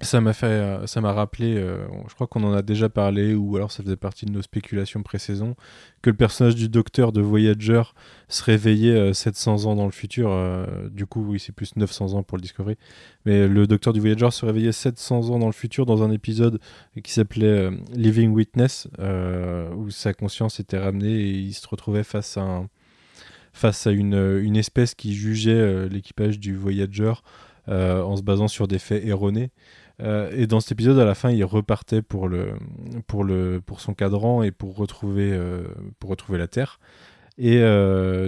[0.00, 3.34] ça m'a fait, euh, ça m'a rappelé, euh, je crois qu'on en a déjà parlé,
[3.34, 5.54] ou alors ça faisait partie de nos spéculations pré-saison,
[6.02, 7.82] que le personnage du docteur de Voyager
[8.28, 10.30] se réveillait euh, 700 ans dans le futur.
[10.30, 12.76] euh, du coup, oui, c'est plus 900 ans pour le Discovery.
[13.24, 16.58] Mais le docteur du Voyager se réveillait 700 ans dans le futur dans un épisode
[17.02, 22.04] qui s'appelait euh, Living Witness, euh, où sa conscience était ramenée et il se retrouvait
[22.04, 22.64] face à
[23.52, 27.12] face à une, une espèce qui jugeait euh, l'équipage du Voyager
[27.66, 29.50] en se basant sur des faits erronés.
[30.00, 32.54] Et dans cet épisode, à la fin, il repartait pour, le,
[33.06, 35.38] pour, le, pour son cadran et pour retrouver,
[35.98, 36.80] pour retrouver la Terre.
[37.38, 37.62] Et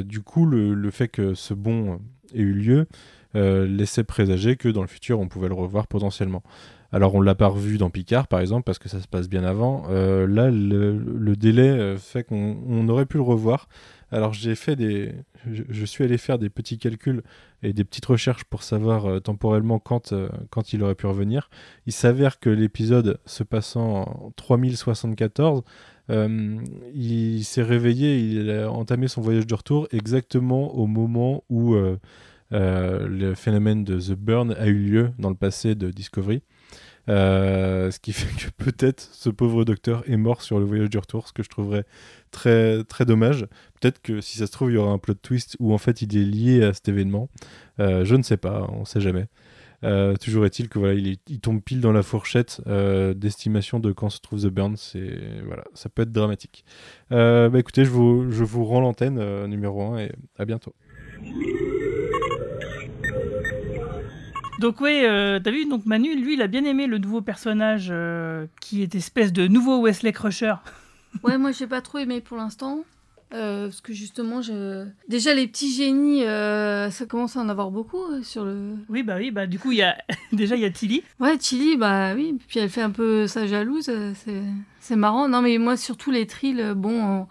[0.05, 2.01] du coup, le, le, fait que ce bond
[2.35, 2.87] ait eu lieu
[3.35, 6.43] laissait présager que dans le futur, on pouvait le revoir potentiellement.
[6.93, 9.45] Alors on l'a pas revu dans Picard par exemple parce que ça se passe bien
[9.45, 9.85] avant.
[9.91, 13.69] Euh, là le, délai euh, fait qu'on aurait pu le revoir.
[14.13, 15.13] Alors j'ai fait des,
[15.51, 17.23] je, suis allé faire des petits calculs
[17.63, 20.15] et des petites recherches pour savoir euh, temporellement quand,
[20.51, 21.51] quand il aurait pu revenir.
[21.87, 25.63] Il s'avère que l'épisode se passant en 3074,
[26.09, 31.75] il s'est réveillé, il a entamé son voyage de retour exactement au moment où
[32.53, 36.43] le phénomène de The Burn a eu lieu dans le passé de Discovery.
[37.09, 40.99] Euh, ce qui fait que peut-être ce pauvre docteur est mort sur le voyage du
[40.99, 41.85] retour, ce que je trouverais
[42.31, 43.47] très, très dommage.
[43.81, 46.03] Peut-être que si ça se trouve, il y aura un plot twist où en fait
[46.03, 47.29] il est lié à cet événement.
[47.81, 49.27] Euh, je ne sais pas, on ne sait jamais.
[49.85, 54.21] Euh, toujours est-il que voilà, il, tombe pile dans la fourchette d'estimation de quand se
[54.21, 54.77] trouve The Burn.
[54.77, 56.65] C'est voilà, ça peut être dramatique.
[57.11, 60.75] bah écoutez, je vous, je vous rends l'antenne numéro 1 et à bientôt.
[64.59, 67.89] Donc oui, euh, t'as vu, donc Manu, lui, il a bien aimé le nouveau personnage
[67.91, 70.55] euh, qui est espèce de nouveau Wesley Crusher.
[71.23, 72.85] ouais, moi j'ai pas trop aimé pour l'instant.
[73.35, 74.87] Euh, parce que justement, je...
[75.09, 78.77] déjà les petits génies, ça commence à en avoir beaucoup sur le.
[78.89, 79.97] Oui, bah oui, bah du coup, il y a
[80.33, 81.03] déjà il y a Tilly.
[81.19, 83.91] Ouais, Tilly, bah oui, puis elle fait un peu sa jalouse,
[84.81, 85.29] c'est marrant.
[85.29, 87.27] Non, mais moi surtout les trills, bon,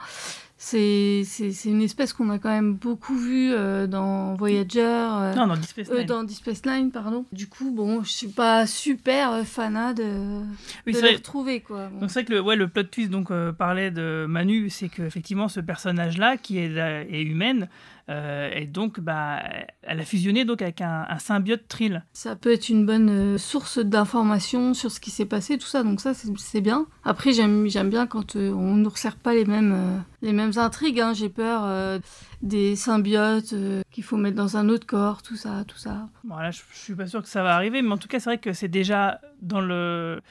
[0.65, 4.81] c'est une espèce qu'on a quand même beaucoup vu euh, dans Voyager.
[4.81, 6.07] Euh, non, dans Deep Space euh, Nine.
[6.07, 7.25] dans Deep Space Nine, pardon.
[7.31, 10.41] Du coup, bon, je suis pas super fanat de,
[10.87, 11.89] oui, de les retrouver, quoi.
[11.99, 15.47] Donc c'est vrai que le, ouais, le plot twist donc parlait de Manu, c'est qu'effectivement
[15.49, 17.69] ce personnage-là, qui est, est humaine,
[18.09, 19.41] euh, et donc, bah,
[19.81, 22.03] elle a fusionné donc avec un, symbiote Trill.
[22.13, 25.83] Ça peut être une bonne euh, source d'informations sur ce qui s'est passé, tout ça.
[25.83, 26.85] Donc ça, c'est bien.
[27.03, 30.99] Après, j'aime bien quand euh, on ne resserre pas les mêmes, les mêmes intrigues.
[30.99, 31.13] Hein.
[31.13, 31.99] J'ai peur
[32.41, 33.53] des symbiotes
[33.91, 36.09] qu'il faut mettre dans un autre corps, tout ça, tout ça.
[36.23, 38.29] Bon, je, je suis pas sûr que ça va arriver, mais en tout cas, c'est
[38.29, 40.21] vrai que c'est déjà dans le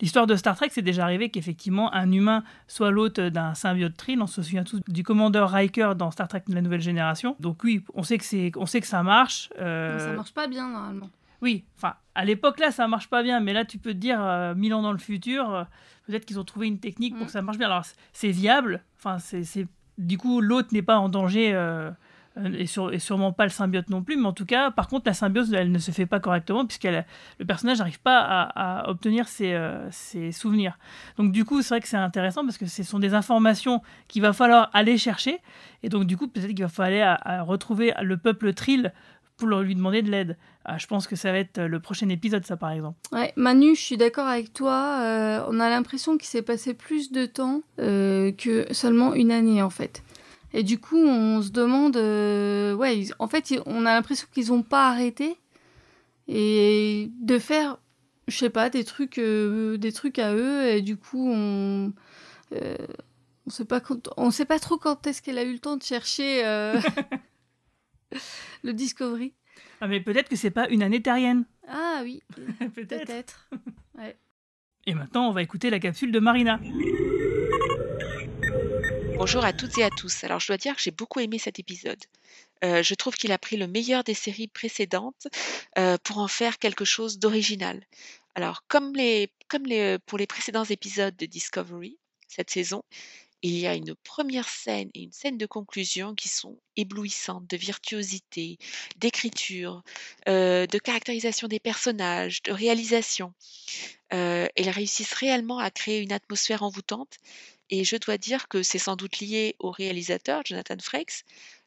[0.00, 4.20] L'histoire de Star Trek, c'est déjà arrivé qu'effectivement un humain soit l'hôte d'un symbiote Trill.
[4.20, 7.36] On se souvient tous du commandeur Riker dans Star Trek de la nouvelle génération.
[7.40, 9.50] Donc oui, on sait que, c'est, on sait que ça marche.
[9.60, 9.98] Euh...
[9.98, 11.08] Ça marche pas bien normalement.
[11.42, 14.22] Oui, enfin, à l'époque là, ça marche pas bien, mais là, tu peux te dire,
[14.22, 15.64] euh, mille ans dans le futur, euh,
[16.06, 17.26] peut-être qu'ils ont trouvé une technique pour mm.
[17.26, 17.66] que ça marche bien.
[17.66, 19.66] Alors, c'est viable, enfin, c'est,
[19.98, 21.90] du coup, l'hôte n'est pas en danger euh,
[22.36, 25.14] euh, et, sûrement pas le symbiote non plus, mais en tout cas, par contre, la
[25.14, 29.88] symbiose, elle ne se fait pas correctement puisque le personnage n'arrive pas à, obtenir euh,
[29.90, 30.78] ses, souvenirs.
[31.16, 34.22] Donc du coup, c'est vrai que c'est intéressant parce que ce sont des informations qu'il
[34.22, 35.38] va falloir aller chercher,
[35.82, 38.92] et donc du coup, peut-être qu'il va falloir retrouver le peuple Trill
[39.36, 40.36] pour lui demander de l'aide.
[40.64, 42.98] Ah, je pense que ça va être le prochain épisode, ça par exemple.
[43.12, 45.00] Ouais, Manu, je suis d'accord avec toi.
[45.02, 49.70] Euh, on a l'impression qu'il s'est passé plus de temps que seulement une année en
[49.70, 50.02] fait.
[50.56, 54.62] Et du coup, on se demande, euh, ouais, en fait, on a l'impression qu'ils n'ont
[54.62, 55.36] pas arrêté
[56.28, 57.78] et de faire,
[58.28, 60.68] je sais pas, des trucs, euh, des trucs à eux.
[60.68, 61.92] Et du coup, on,
[62.52, 62.76] euh,
[63.48, 63.82] on sait pas
[64.16, 66.44] on sait pas trop quand est-ce qu'elle a eu le temps de chercher
[68.62, 69.32] le Discovery.
[69.80, 71.44] Ah, mais peut-être que c'est pas une année terrienne.
[71.68, 72.22] Ah oui,
[72.74, 73.48] peut-être.
[73.98, 74.16] ouais.
[74.86, 76.60] Et maintenant, on va écouter la capsule de Marina.
[79.16, 80.24] Bonjour à toutes et à tous.
[80.24, 82.02] Alors je dois dire que j'ai beaucoup aimé cet épisode.
[82.64, 85.28] Euh, je trouve qu'il a pris le meilleur des séries précédentes
[85.78, 87.82] euh, pour en faire quelque chose d'original.
[88.34, 92.82] Alors comme, les, comme les, pour les précédents épisodes de Discovery, cette saison,
[93.44, 97.58] il y a une première scène et une scène de conclusion qui sont éblouissantes de
[97.58, 98.56] virtuosité,
[98.96, 99.82] d'écriture,
[100.28, 103.34] euh, de caractérisation des personnages, de réalisation.
[104.14, 107.18] Euh, elles réussissent réellement à créer une atmosphère envoûtante
[107.68, 111.24] et je dois dire que c'est sans doute lié au réalisateur, Jonathan Frakes,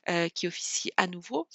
[0.10, 1.48] euh, qui officie à nouveau.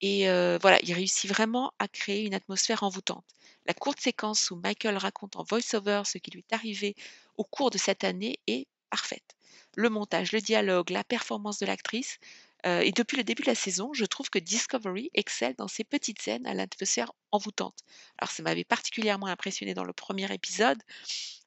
[0.00, 0.24] Et
[0.62, 3.26] voilà, il réussit vraiment à créer une atmosphère envoûtante.
[3.66, 6.96] La courte séquence où Michael raconte en voice-over ce qui lui est arrivé
[7.36, 9.36] au cours de cette année est parfaite.
[9.76, 12.18] Le montage, le dialogue, la performance de l'actrice.
[12.66, 15.84] Euh, et depuis le début de la saison, je trouve que Discovery excelle dans ces
[15.84, 17.78] petites scènes à l'atmosphère envoûtante.
[18.18, 20.82] Alors ça m'avait particulièrement impressionné dans le premier épisode,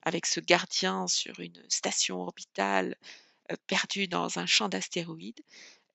[0.01, 2.95] avec ce gardien sur une station orbitale
[3.67, 5.41] perdue dans un champ d'astéroïdes.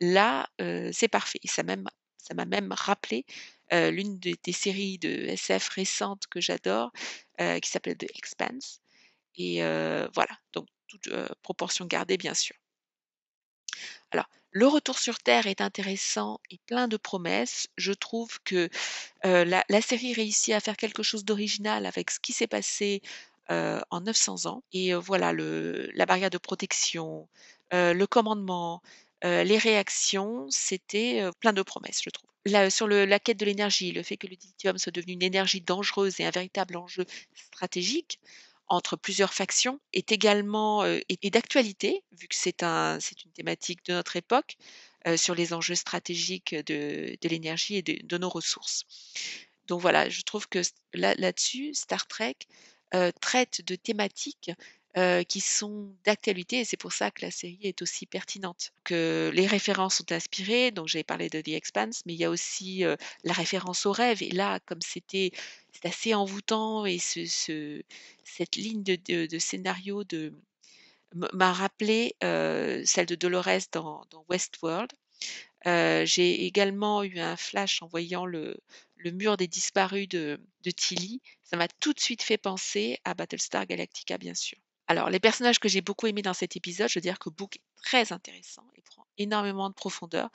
[0.00, 0.48] Là,
[0.92, 1.40] c'est parfait.
[1.44, 3.26] ça m'a même rappelé
[3.72, 6.92] l'une des, séries de SF récentes que j'adore,
[7.38, 8.80] qui s'appelle The Expanse.
[9.36, 9.60] Et
[10.14, 11.08] voilà, donc toute
[11.42, 12.56] proportion gardée, bien sûr.
[14.10, 17.68] Alors, Le retour sur Terre est intéressant et plein de promesses.
[17.76, 18.70] Je trouve que
[19.26, 23.02] euh, la, série réussit à faire quelque chose d'original avec ce qui s'est passé
[23.50, 24.62] euh, en 900 ans.
[24.72, 27.28] Et euh, voilà, la barrière de protection,
[27.74, 28.82] euh, le commandement,
[29.24, 32.28] euh, les réactions, c'était euh, plein de promesses, je trouve.
[32.70, 36.18] Sur la quête de l'énergie, le fait que le lithium soit devenu une énergie dangereuse
[36.20, 38.20] et un véritable enjeu stratégique
[38.68, 44.16] entre plusieurs factions est également est, d'actualité, vu que c'est un, une thématique de notre
[44.16, 44.56] époque
[45.16, 48.84] sur les enjeux stratégiques de, l'énergie et de, nos ressources.
[49.66, 50.60] Donc voilà, je trouve que
[50.94, 52.36] là-dessus, Star Trek
[53.20, 54.50] traite de thématiques
[54.98, 58.72] euh, qui sont d'actualité et c'est pour ça que la série est aussi pertinente.
[58.82, 62.30] Que les références sont inspirées, donc j'ai parlé de The Expanse, mais il y a
[62.30, 64.24] aussi euh, la référence au rêve.
[64.24, 65.30] Et là, comme c'était
[65.84, 67.82] assez envoûtant et ce, ce-
[68.24, 70.02] cette ligne de, scénario
[71.14, 74.90] m'a rappelé euh, celle de Dolores dans, Westworld.
[75.64, 78.56] J'ai également eu un flash en voyant le,
[79.04, 80.40] mur des disparus de
[80.76, 81.20] Tilly.
[81.44, 84.58] Ça m'a tout de suite fait penser à Battlestar Galactica, bien sûr.
[84.88, 87.56] Alors, les personnages que j'ai beaucoup aimés dans cet épisode, je veux dire que Book
[87.56, 90.30] est très intéressant et prend énormément de profondeur.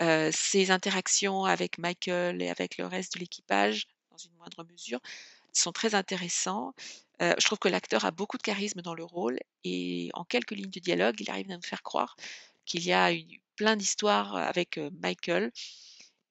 [0.00, 5.00] Euh, ses interactions avec Michael et avec le reste de l'équipage, dans une moindre mesure,
[5.52, 6.74] sont très intéressants.
[7.22, 10.52] Euh, je trouve que l'acteur a beaucoup de charisme dans le rôle et en quelques
[10.52, 12.16] lignes de dialogue, il arrive à nous faire croire
[12.66, 15.52] qu'il y a une- plein d'histoires avec euh, Michael.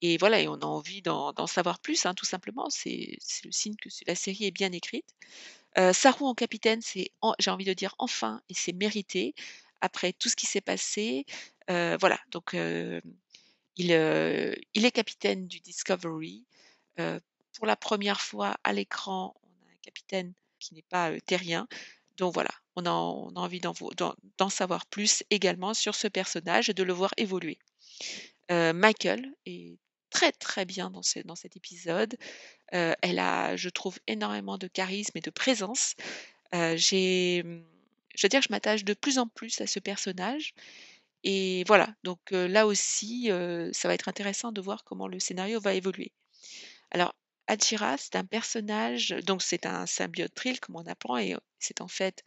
[0.01, 2.69] Et voilà, et on a envie d'en savoir plus, hein, tout simplement.
[2.69, 5.05] C'est le signe que la série est bien écrite.
[5.77, 9.36] Euh, Saru en capitaine, c'est, en- j'ai envie de dire enfin, et c'est mérité
[9.81, 11.25] après tout ce qui s'est passé.
[11.69, 13.01] Euh, voilà, donc euh,
[13.77, 16.45] il, euh, il est capitaine du Discovery.
[17.53, 21.67] Pour la première fois à l'écran, on a un capitaine qui n'est pas terrien.
[22.17, 23.73] Donc voilà, on a, on a envie d'en
[24.38, 27.60] d'en savoir plus également sur ce personnage et de le voir évoluer.
[28.49, 29.77] Michael est
[30.17, 32.17] très très bien dans, ce- dans cet épisode.
[32.73, 35.93] Euh, elle a, je trouve, énormément de charisme et de présence.
[36.56, 37.43] Euh, j'ai,
[38.15, 40.56] je veux dire, je m'attache de plus en plus à ce personnage.
[41.23, 43.30] Et voilà, donc euh, là aussi,
[43.73, 46.12] ça va être intéressant de voir comment le scénario va évoluer.
[46.91, 47.13] Alors,
[47.47, 51.88] Adjira, c'est un personnage, donc c'est un symbiote Trill, comme on apprend, et c'est en
[51.88, 52.23] fait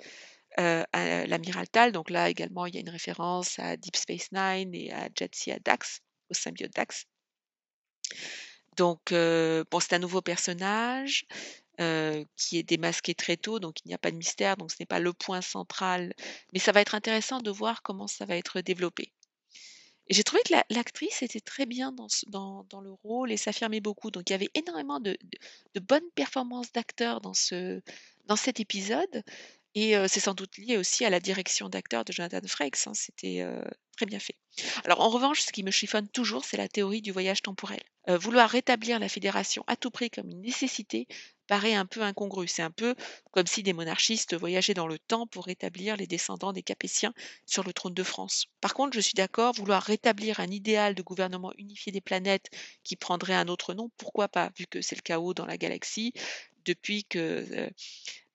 [0.58, 1.92] l'amiral Tal.
[1.92, 5.58] Donc là également, il y a une référence à Deep Space Nine et à Jetsia
[5.64, 7.06] Dax, au symbiote Dax.
[8.76, 11.26] Donc, euh, c'est un nouveau personnage
[11.80, 14.76] euh, qui est démasqué très tôt, donc il n'y a pas de mystère, donc ce
[14.80, 16.12] n'est pas le point central,
[16.52, 19.12] mais ça va être intéressant de voir comment ça va être développé.
[20.08, 24.10] Et j'ai trouvé que la- l'actrice était très bien dans, le rôle et s'affirmait beaucoup.
[24.10, 25.16] Donc il y avait énormément de,
[25.80, 29.22] bonnes performances d'acteurs dans cet épisode.
[29.74, 32.86] Et c'est sans doute lié aussi à la direction d'acteur de Jonathan Frakes.
[32.86, 32.92] hein.
[32.94, 33.46] C'était
[33.96, 34.36] très bien fait.
[34.84, 37.80] Alors en revanche, ce qui me chiffonne toujours, c'est la théorie du voyage temporel.
[38.08, 41.06] Vouloir rétablir la fédération à tout prix comme une nécessité
[41.46, 42.48] paraît un peu incongru.
[42.48, 42.94] C'est un peu
[43.30, 47.12] comme si des monarchistes voyageaient dans le temps pour rétablir les descendants des Capétiens
[47.46, 48.46] sur le trône de France.
[48.60, 52.50] Par contre, je suis d'accord, vouloir rétablir un idéal de gouvernement unifié des planètes
[52.82, 56.12] qui prendrait un autre nom, pourquoi pas, vu que c'est le chaos dans la galaxie
[56.64, 57.70] depuis que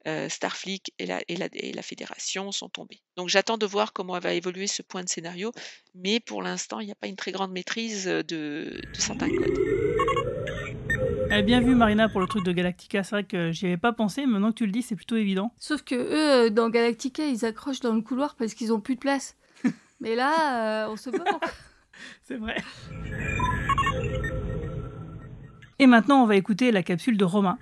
[0.08, 3.02] euh, euh, Starfleet et la, et, la, et la Fédération sont tombés.
[3.18, 5.52] Donc j'attends de voir comment va évoluer ce point de scénario,
[5.94, 9.60] mais pour l'instant, il n'y a pas une très grande maîtrise de, de certains codes.
[11.32, 13.91] Eh, bien vu Marina pour le truc de Galactica, c'est vrai que j'y avais pas
[13.91, 15.52] pensé, mais maintenant que tu le dis, c'est plutôt évident.
[15.60, 18.96] Sauf que eux, euh, dans Galactica, ils accrochent dans le couloir parce qu'ils ont plus
[18.96, 19.36] de place.
[20.00, 21.39] Mais là, euh, on se pourquoi.
[22.24, 22.58] C'est vrai.
[25.80, 27.58] Et maintenant, on va écouter la capsule de Romain.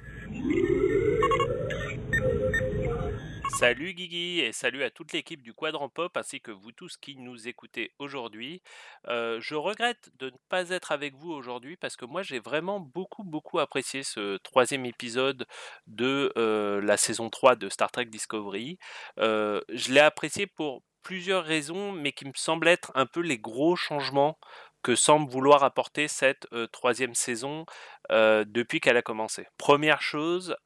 [3.60, 7.18] Salut Guigui et salut à toute l'équipe du Quadrant Pop ainsi que vous tous qui
[7.18, 8.64] nous écoutez aujourd'hui.
[9.08, 12.80] Euh, je regrette de ne pas être avec vous aujourd'hui parce que moi j'ai vraiment
[12.80, 15.46] beaucoup beaucoup apprécié ce troisième épisode
[15.86, 18.80] de euh, la saison 3 de Star Trek Discovery.
[19.20, 23.38] Euh, je l'ai apprécié pour plusieurs raisons mais qui me semblent être un peu les
[23.38, 24.40] gros changements
[24.82, 27.66] que semble vouloir apporter cette troisième saison
[28.10, 29.48] depuis qu'elle a commencé.
[29.58, 30.58] Première chose,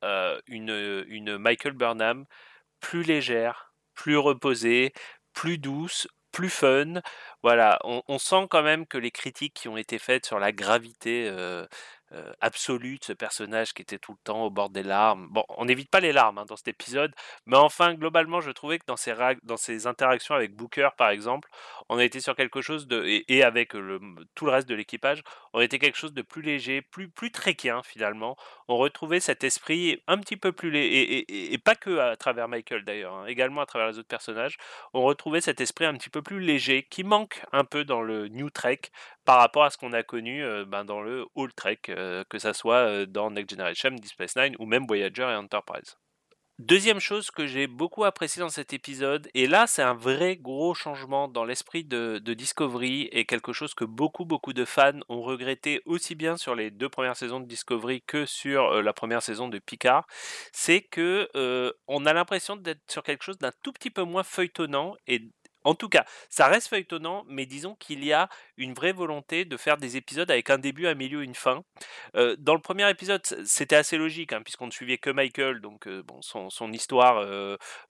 [0.47, 2.25] une Michael Burnham
[2.79, 4.93] plus légère, plus reposée,
[5.33, 7.01] plus douce, plus fun.
[7.43, 11.27] Voilà, on, sent quand même que les critiques qui ont été faites sur la gravité
[11.29, 11.65] euh,
[12.13, 15.27] euh, absolue de ce personnage qui était tout le temps au bord des larmes.
[15.29, 17.13] Bon, on n'évite pas les larmes hein, dans cet épisode,
[17.45, 19.57] mais enfin, globalement, je trouvais que dans ses, dans
[19.89, 21.49] interactions avec Booker, par exemple,
[21.89, 23.03] on a été sur quelque chose de.
[23.27, 23.99] et, avec le,
[24.35, 27.83] tout le reste de l'équipage, on était quelque chose de plus léger, plus, plus tréquien
[27.83, 28.37] finalement.
[28.69, 32.47] On retrouvait cet esprit un petit peu plus léger, et, et, pas que à travers
[32.47, 34.57] Michael d'ailleurs, hein, également à travers les autres personnages,
[34.93, 38.29] on retrouvait cet esprit un petit peu plus léger qui manque un peu dans le
[38.29, 38.79] New Trek
[39.27, 42.39] par rapport à ce qu'on a connu euh, ben, dans le Old Trek, euh, que
[42.39, 45.97] ça soit euh, dans Next Generation, Deep Space Nine ou même Voyager et Enterprise.
[46.59, 50.73] Deuxième chose que j'ai beaucoup apprécié dans cet épisode, et là c'est un vrai gros
[50.73, 55.83] changement dans l'esprit de, Discovery et quelque chose que beaucoup beaucoup de fans ont regretté
[55.85, 59.59] aussi bien sur les deux premières saisons de Discovery que sur la première saison de
[59.59, 60.07] Picard,
[60.51, 61.29] c'est que
[61.87, 65.29] on a l'impression d'être sur quelque chose d'un tout petit peu moins feuilletonnant et
[65.67, 69.57] en tout cas, ça reste feuilletonnant, mais disons qu'il y a une vraie volonté de
[69.57, 71.63] faire des épisodes avec un début, un milieu, une fin.
[72.13, 75.87] Dans le premier épisode, c'était assez logique, hein, puisqu'on ne suivait que Michael, donc
[76.21, 77.27] son, histoire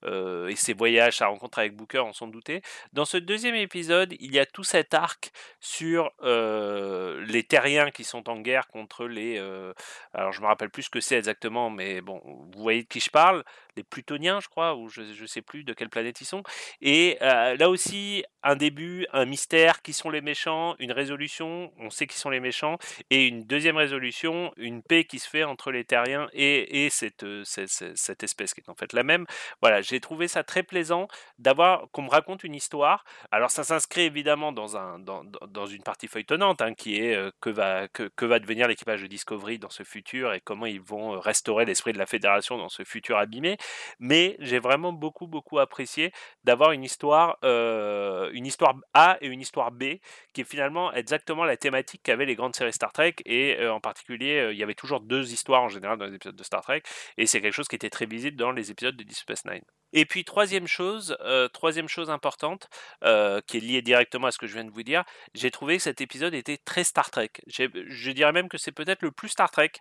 [0.03, 2.63] et ses voyages, sa rencontre avec Booker, on s'en doutait.
[2.93, 8.27] Dans ce deuxième épisode, il y a tout cet arc sur les terriens qui sont
[8.27, 9.37] en guerre contre les...
[10.13, 12.99] alors je me rappelle plus ce que c'est exactement, mais bon, vous voyez de qui
[12.99, 13.43] je parle
[13.75, 16.41] les Plutoniens, je crois, ou je ne sais plus de quelle planète ils sont.
[16.81, 22.07] Et là aussi, un début, un mystère, qui sont les méchants, une résolution, on sait
[22.07, 22.77] qui sont les méchants,
[23.09, 28.23] et une deuxième résolution, une paix qui se fait entre les terriens et, cette, cette,
[28.23, 29.25] espèce qui est en fait la même.
[29.61, 31.07] Voilà, j'ai trouvé ça très plaisant
[31.39, 33.03] d'avoir qu'on me raconte une histoire.
[33.31, 37.49] Alors ça s'inscrit évidemment dans, un, dans, dans une partie feuilletonnante, hein, qui est que,
[37.49, 41.19] va, que, que va devenir l'équipage de Discovery dans ce futur et comment ils vont
[41.19, 43.57] restaurer l'esprit de la Fédération dans ce futur abîmé
[43.99, 46.11] mais j'ai vraiment beaucoup, beaucoup apprécié
[46.43, 47.56] d'avoir une histoire, euh,
[48.33, 49.99] une histoire A et une histoire B,
[50.33, 53.79] qui est finalement exactement la thématique qu'avaient les grandes séries Star Trek, et euh, en
[53.79, 56.61] particulier, euh, il y avait toujours deux histoires en général dans les épisodes de Star
[56.61, 56.83] Trek,
[57.17, 59.63] et c'est quelque chose qui était très visible dans les épisodes de Deep Space Nine.
[59.93, 62.69] Et puis troisième chose, euh, troisième chose importante,
[63.03, 65.77] euh, qui est liée directement à ce que je viens de vous dire, j'ai trouvé
[65.77, 67.31] que cet épisode était très Star Trek.
[67.47, 69.71] Je dirais même que c'est peut-être le plus Star Trek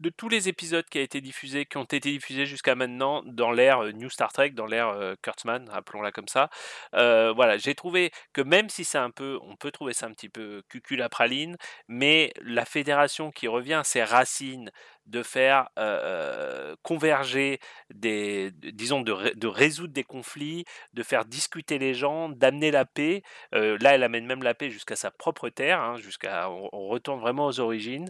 [0.00, 3.52] de tous les épisodes qui, a été diffusé, qui ont été diffusés jusqu'à maintenant dans
[3.52, 6.50] l'ère euh, New Star Trek, dans l'ère Kurtzman, appelons-la comme ça.
[6.92, 10.28] voilà, j'ai trouvé que même si c'est un peu, on peut trouver ça un petit
[10.28, 11.56] peu cucul à praline,
[11.88, 14.70] mais la fédération qui revient à ses racines,
[15.06, 15.68] de faire
[16.82, 17.58] converger
[17.92, 23.22] des, disons, de, résoudre des conflits, de faire discuter les gens, d'amener la paix.
[23.52, 27.46] là, elle amène même la paix jusqu'à sa propre terre, hein, jusqu'à, on, retourne vraiment
[27.46, 28.08] aux origines.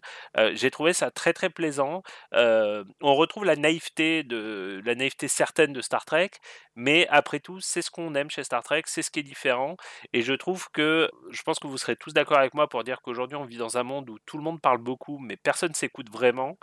[0.52, 2.02] j'ai trouvé ça très très plaisant.
[2.32, 6.30] on retrouve la naïveté de la naïveté certaine de Star Trek,
[6.76, 9.76] mais après tout, c'est ce qu'on aime chez Star Trek, c'est ce qui est différent.
[10.12, 13.00] Et je trouve que, je pense que vous serez tous d'accord avec moi pour dire
[13.02, 16.10] qu'aujourd'hui, on vit dans un monde où tout le monde parle beaucoup, mais personne s'écoute
[16.10, 16.58] vraiment.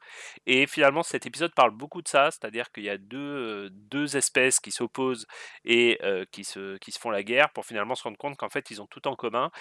[0.46, 4.60] Et finalement, cet épisode parle beaucoup de ça, c'est-à-dire qu'il y a deux, deux espèces
[4.60, 5.28] qui s'opposent
[5.66, 6.00] et
[6.32, 8.82] qui, se, qui se font la guerre pour finalement se rendre compte qu'en fait, ils
[8.82, 9.52] ont tout en commun.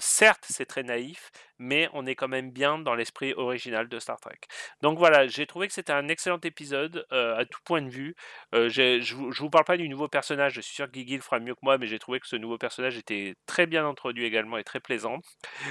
[0.00, 4.20] certes, c'est très naïf, mais on est quand même bien dans l'esprit original de Star
[4.20, 4.38] Trek.
[4.82, 8.14] Donc voilà, j'ai trouvé que c'était un excellent épisode à tout point de vue.
[8.52, 11.38] je ne vous parle pas du nouveau personnage, je suis sûr que Guigui le fera
[11.40, 14.58] mieux que moi, mais j'ai trouvé que ce nouveau personnage était très bien introduit également
[14.58, 15.18] et très plaisant.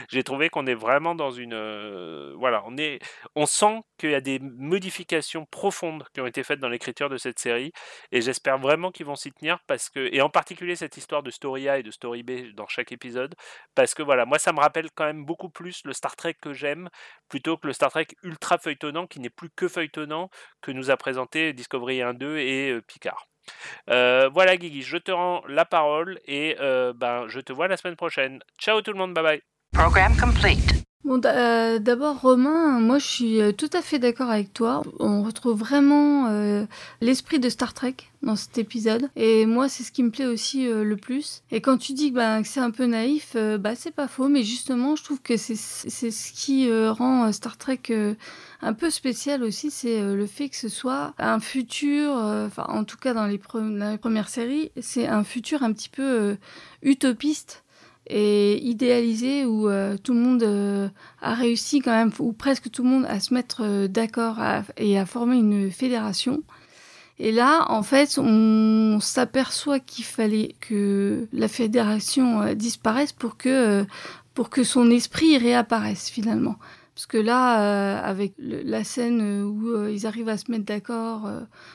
[0.09, 2.33] J'ai trouvé qu'on est vraiment dans une...
[2.37, 2.99] voilà, on, est,
[3.35, 7.17] on sent qu'il y a des modifications profondes qui ont été faites dans l'écriture de
[7.17, 7.71] cette série,
[8.11, 11.29] et j'espère vraiment qu'ils vont s'y tenir, parce que, et en particulier cette histoire de
[11.29, 13.35] Story A et de Story B dans chaque épisode,
[13.75, 16.53] parce que voilà, moi ça me rappelle quand même beaucoup plus le Star Trek que
[16.53, 16.89] j'aime,
[17.29, 20.29] plutôt que le Star Trek ultra feuilletonnant, qui n'est plus que feuilletonnant,
[20.61, 23.27] que nous a présenté Discovery 1-2 et Picard.
[23.89, 27.77] Euh, voilà Guigui, je te rends la parole et euh, ben, je te vois la
[27.77, 28.39] semaine prochaine.
[28.59, 29.41] Ciao tout le monde, bye bye.
[29.73, 30.86] Program complete.
[31.03, 34.81] Bon, euh, d'abord, Romain, moi je suis euh, tout à fait d'accord avec toi.
[34.99, 36.65] On retrouve vraiment euh,
[37.01, 39.07] l'esprit de Star Trek dans cet épisode.
[39.15, 41.43] Et moi, c'est ce qui me plaît aussi le plus.
[41.51, 44.43] Et quand tu dis bah, que c'est un peu naïf, bah, c'est pas faux, mais
[44.43, 47.83] justement, je trouve que c'est ce qui rend Star Trek
[48.61, 52.97] un peu spécial aussi, c'est le fait que ce soit un futur, enfin, en tout
[52.97, 56.37] cas dans les premières séries, c'est un futur un petit peu
[56.81, 57.63] utopiste
[58.09, 60.87] et idéalisé où euh, tout le monde euh,
[61.21, 64.39] a réussi quand même, ou presque tout le monde, à se mettre euh, d'accord
[64.77, 66.41] et à former une fédération.
[67.19, 73.85] Et là, en fait, on s'aperçoit qu'il fallait que la fédération disparaisse pour que,
[74.35, 76.57] pour que son esprit réapparaisse finalement.
[76.93, 81.27] Parce que là, avec la scène où ils arrivent à se mettre d'accord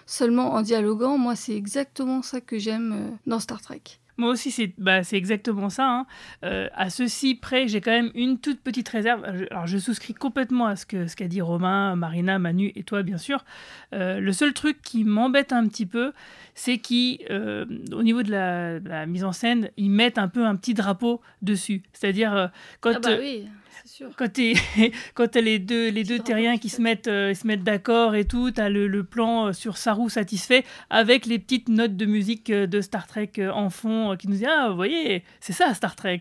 [0.07, 3.83] seulement en dialoguant, moi, c'est exactement ça que j'aime dans Star Trek.
[4.19, 5.89] Moi aussi, c'est bah, c'est exactement ça.
[5.89, 6.07] hein.
[6.45, 9.25] Euh, à ceci près, j'ai quand même une toute petite réserve.
[9.35, 12.83] Je- Alors, je souscris complètement à ce qu'a ce qu'a dit Romain, Marina, Manu et
[12.83, 13.45] toi, bien sûr.
[13.95, 16.13] Euh, le seul truc qui m'embête un petit peu,
[16.55, 20.57] c'est qu'au niveau de la, de la mise en scène, ils mettent un peu un
[20.57, 21.83] petit drapeau dessus.
[21.93, 22.47] C'est-à-dire, euh,
[22.81, 23.47] quand, Ah bah euh, oui,
[23.85, 24.11] sûr.
[24.17, 24.55] quand t'es-
[25.15, 28.25] quand t'as les deux, les deux terriens qui se mettent, euh, se mettent d'accord et
[28.25, 32.51] tout, t'as le, le plan euh, sur Saru satisfait avec les petites notes de musique
[32.51, 35.97] euh, de Star Trek en fond qui nous disent Ah, vous voyez, c'est ça Star
[35.97, 36.21] Trek.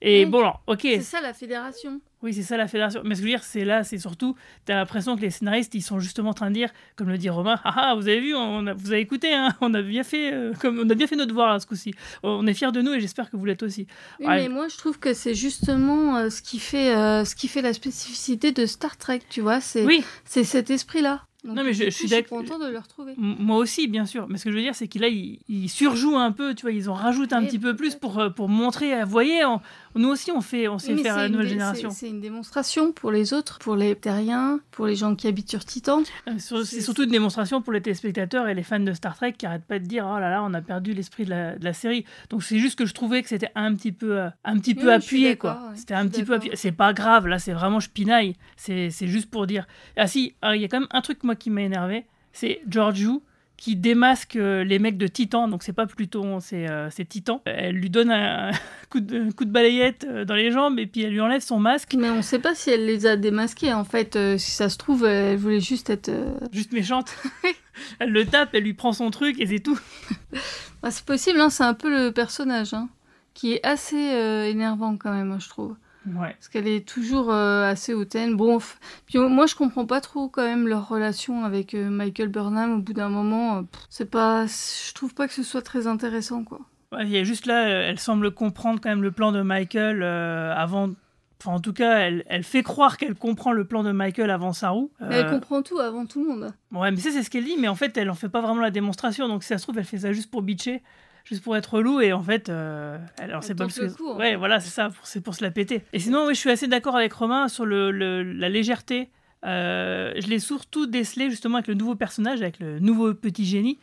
[0.00, 0.30] Et Oui.
[0.30, 2.00] bon, alors, ok, C'est ça la fédération.
[2.22, 3.00] Oui, c'est ça la fédération.
[3.04, 5.74] Mais ce que je veux dire, c'est là, c'est surtout, t'as l'impression que les scénaristes,
[5.74, 8.20] ils sont justement en train de dire, comme le dit Romain, ah ah, vous avez
[8.20, 10.94] vu, on a- vous avez écouté, hein, on a bien fait, euh, comme on a
[10.94, 11.92] bien fait notre devoir là, ce coup-ci.
[12.22, 13.86] On est fiers de nous et j'espère que vous l'êtes aussi.
[14.20, 14.42] Oui, Ouais.
[14.42, 17.62] mais moi je trouve que c'est justement euh, ce qui fait euh, ce qui fait
[17.62, 20.02] la spécificité de Star Trek, tu vois, c'est Oui.
[20.24, 21.22] c'est cet esprit-là.
[21.44, 22.38] Donc, Non, mais je- je suis d'accord.
[22.38, 23.14] content de le retrouver.
[23.16, 24.28] Moi aussi, bien sûr.
[24.28, 26.62] Mais ce que je veux dire, c'est qu'il là, ils, ils surjouent un peu, tu
[26.62, 29.60] vois, ils en rajoutent un Oui, petit peu plus pour, pour montrer, euh, voyez, on-
[29.94, 31.90] nous aussi, on fait, on sait mais faire la nouvelle génération.
[31.90, 35.64] C'est une démonstration pour les autres, pour les terriens, pour les gens qui habitent sur
[35.64, 36.02] Titan.
[36.28, 39.46] Euh, C'est surtout une démonstration pour les téléspectateurs et les fans de Star Trek qui
[39.46, 41.72] arrêtent pas de dire oh là là, on a perdu l'esprit de la, de la
[41.72, 42.04] série.
[42.30, 44.86] Donc c'est juste que je trouvais que c'était un petit peu, euh, un petit peu
[44.88, 45.54] Oui, appuyé quoi.
[45.70, 46.56] ouais, C'était un petit peu appuyé.
[46.56, 48.36] C'est pas grave, là c'est vraiment je pinaille.
[48.56, 49.66] C'est c'est juste pour dire.
[49.96, 52.60] Ah si, ah, il y a quand même un truc moi qui m'a énervé, c'est
[52.68, 53.22] Georgiou
[53.62, 57.42] qui démasque euh, les mecs de Titan, donc c'est pas Pluton, c'est euh, Titan.
[57.44, 58.50] Elle lui donne un,
[58.90, 61.42] coup, de, un coup de balayette euh, dans les jambes et puis elle lui enlève
[61.42, 61.94] son masque.
[61.96, 64.16] Mais on sait pas si elle les a démasqués en fait.
[64.16, 66.08] euh, si ça se trouve, elle voulait juste être.
[66.08, 67.14] euh, Juste méchante.
[68.00, 69.78] elle le tape, elle lui prend son truc et c'est tout.
[70.82, 72.88] bah, c'est possible, hein, c'est un peu le personnage hein,
[73.32, 73.94] qui est assez
[74.50, 75.76] énervant quand même, je trouve.
[76.06, 76.32] Ouais.
[76.32, 78.36] Parce qu'elle est toujours euh, assez hautaine.
[78.36, 78.76] Bon, f-
[79.06, 82.72] puis euh, moi je comprends pas trop quand même leur relation avec euh, Michael Burnham.
[82.78, 86.44] Au bout d'un moment, euh, c'est pas, je trouve pas que ce soit très intéressant
[86.44, 86.60] quoi.
[86.92, 90.02] Ouais, il y a juste là, elle semble comprendre quand même le plan de Michael
[90.02, 90.90] avant.
[91.40, 94.52] Enfin, en tout cas, elle, elle fait croire qu'elle comprend le plan de Michael avant
[94.52, 94.88] Saru.
[95.00, 96.54] Mais elle comprend tout avant tout le monde.
[96.70, 98.60] Ouais, mais ça, c'est ce qu'elle dit, mais en fait, elle en fait pas vraiment
[98.60, 99.26] la démonstration.
[99.26, 100.82] Donc, si ça se trouve, elle fait ça juste pour bitcher,
[101.24, 103.86] juste pour être relou, et en fait, euh, alors, c'est pas parce que.
[104.18, 105.82] ouais, voilà, c'est ça, pour- c'est pour se la péter.
[105.92, 109.08] Et sinon, oui, je suis assez d'accord avec Romain sur le, le- la légèreté.
[109.44, 113.78] Euh, je l'ai surtout décelé justement avec le nouveau personnage, avec le nouveau petit génie.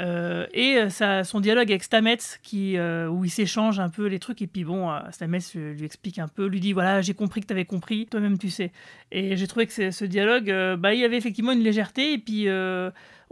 [0.00, 4.18] Euh, et euh, son dialogue avec Stamets, qui, euh, où il s'échange un peu les
[4.18, 7.46] trucs, et puis bon, Stamets lui explique un peu, lui dit voilà, j'ai compris que
[7.46, 8.72] tu avais compris, toi-même tu sais.
[9.12, 12.48] Et j'ai trouvé que ce dialogue, bah, il y avait effectivement une légèreté, et puis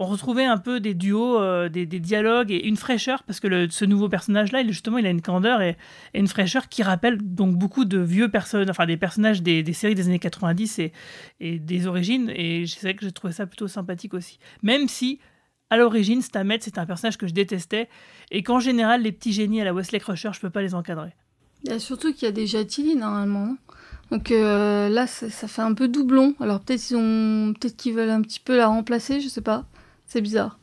[0.00, 4.08] on retrouvait un peu des duos, des, dialogues et une fraîcheur, parce que ce nouveau
[4.08, 5.76] personnage-là, il, justement, il a une candeur et,
[6.14, 9.94] une fraîcheur qui rappelle donc beaucoup de vieux personnages, enfin des personnages des, des séries
[9.94, 10.92] des années 90 et,
[11.40, 14.38] et des origines, et c'est vrai que j'ai trouvé ça plutôt sympathique aussi.
[14.62, 15.18] Même si,
[15.70, 17.88] à l'origine, Stamets, c'est un personnage que je détestais,
[18.30, 21.14] et qu'en général, les petits génies à la Wesley Crusher, je peux pas les encadrer.
[21.64, 23.56] Il y a surtout qu'il y a déjà Tilly normalement.
[24.10, 26.34] Donc euh, là, ça, ça fait un peu doublon.
[26.40, 29.66] Alors peut-être ils ont, qu'ils veulent un petit peu la remplacer, je sais pas.
[30.06, 30.58] C'est bizarre.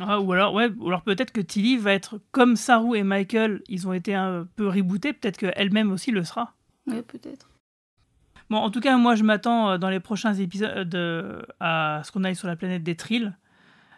[0.00, 3.62] Ah, ou alors, ouais, ou alors peut-être que Tilly va être comme Saru et Michael,
[3.68, 6.54] ils ont été un peu rebootés, peut-être qu'elle-même aussi le sera.
[6.86, 7.50] Ouais, peut-être.
[8.48, 12.12] Bon, en tout cas, moi, je m'attends euh, dans les prochains épisodes euh, à ce
[12.12, 13.36] qu'on aille sur la planète des Trills.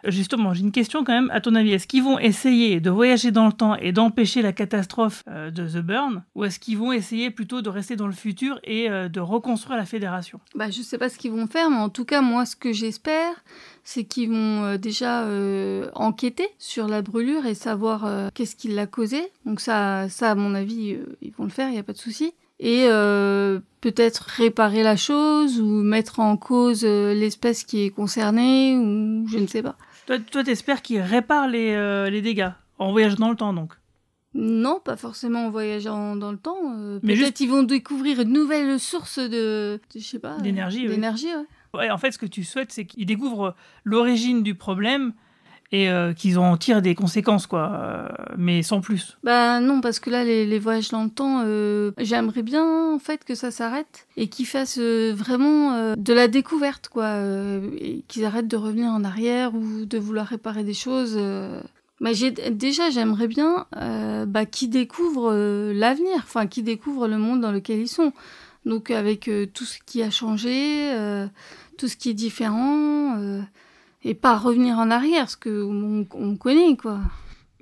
[0.05, 1.29] Justement, j'ai une question quand même.
[1.31, 4.51] À ton avis, est-ce qu'ils vont essayer de voyager dans le temps et d'empêcher la
[4.51, 8.13] catastrophe euh, de The Burn Ou est-ce qu'ils vont essayer plutôt de rester dans le
[8.13, 10.39] futur et euh, de reconstruire la Fédération?
[10.55, 12.73] Bah, je sais pas ce qu'ils vont faire, mais en tout cas, moi, ce que
[12.73, 13.43] j'espère,
[13.83, 15.27] c'est qu'ils vont euh, déjà
[15.93, 19.21] enquêter sur la brûlure et savoir qu'est-ce qui l'a causé.
[19.45, 21.97] Donc ça, ça, à mon avis, ils vont le faire, il n'y a pas de
[21.97, 22.33] souci.
[22.59, 22.87] Et
[23.81, 29.47] peut-être réparer la chose ou mettre en cause l'espèce qui est concernée ou je ne
[29.47, 29.75] sais pas.
[30.07, 32.49] Toi, toi t'espères qu'ils réparent les, euh, les dégâts
[32.79, 33.73] en voyageant dans le temps, donc
[34.33, 36.57] Non, pas forcément en voyageant dans le temps.
[36.75, 40.35] euh, Mais Peut-être juste- ils vont découvrir une nouvelle source de, de- je sais pas,
[40.37, 40.95] euh, D'énergie, oui.
[40.95, 41.45] D'énergie, ouais.
[41.79, 45.13] Ouais, en fait, ce que tu souhaites, c'est qu'ils découvrent l'origine du problème
[45.71, 47.71] et euh, qu'ils en tirent des conséquences, quoi.
[47.73, 48.07] euh,
[48.37, 49.17] mais sans plus.
[49.23, 53.23] Bah non, parce que là, les, voyages dans le temps, euh, j'aimerais bien en fait
[53.23, 57.15] que ça s'arrête et qu'ils fassent vraiment de la découverte, quoi.
[57.79, 61.17] et qu'ils arrêtent de revenir en arrière ou de vouloir réparer des choses.
[62.01, 63.65] Bah, j'ai, déjà, j'aimerais bien
[64.27, 65.33] bah, qu'ils découvrent
[65.73, 68.11] l'avenir, enfin, qu'ils découvrent le monde dans lequel ils sont.
[68.65, 70.91] Donc, avec tout ce qui a changé,
[71.77, 73.17] tout ce qui est différent,
[74.03, 76.99] et pas revenir en arrière, ce que on, on connaît, quoi.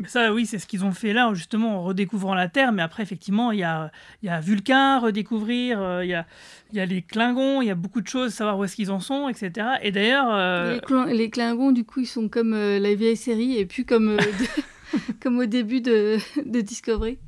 [0.07, 2.71] Ça, oui, c'est ce qu'ils ont fait là, justement, en redécouvrant la Terre.
[2.71, 3.91] Mais après, effectivement, il y a,
[4.23, 6.25] il y a Vulcain à redécouvrir, euh, il y, a,
[6.71, 8.91] il y a les Klingons, il y a beaucoup de choses, savoir où est-ce qu'ils
[8.91, 9.67] en sont, etc.
[9.81, 10.27] Et d'ailleurs...
[10.31, 10.79] euh,
[11.09, 14.17] Les, les Klingons, du coup, ils sont comme euh, la vieille série et puis comme.
[15.21, 17.19] comme au début de, de Discovery.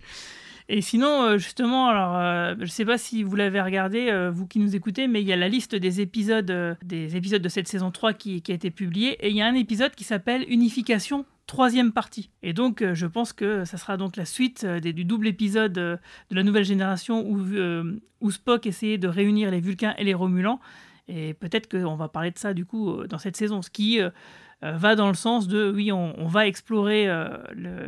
[0.73, 4.31] Et sinon, euh, justement, alors, euh, je ne sais pas si vous l'avez regardé, euh,
[4.31, 7.49] vous qui nous écoutez, mais il y a la liste des épisodes, des épisodes de
[7.49, 10.45] cette saison 3 qui, a été publiée, et il y a un épisode qui s'appelle
[10.47, 12.29] Unification, troisième partie.
[12.41, 15.99] Et donc, je pense que ça sera donc la suite du double épisode de
[16.31, 17.45] la nouvelle génération où,
[18.21, 20.61] où Spock essayait de réunir les Vulcains et les Romulans.
[21.09, 23.99] Et peut-être qu'on va parler de ça, du coup, dans cette saison, ce qui
[24.61, 27.37] va dans le sens de oui, on, va explorer euh,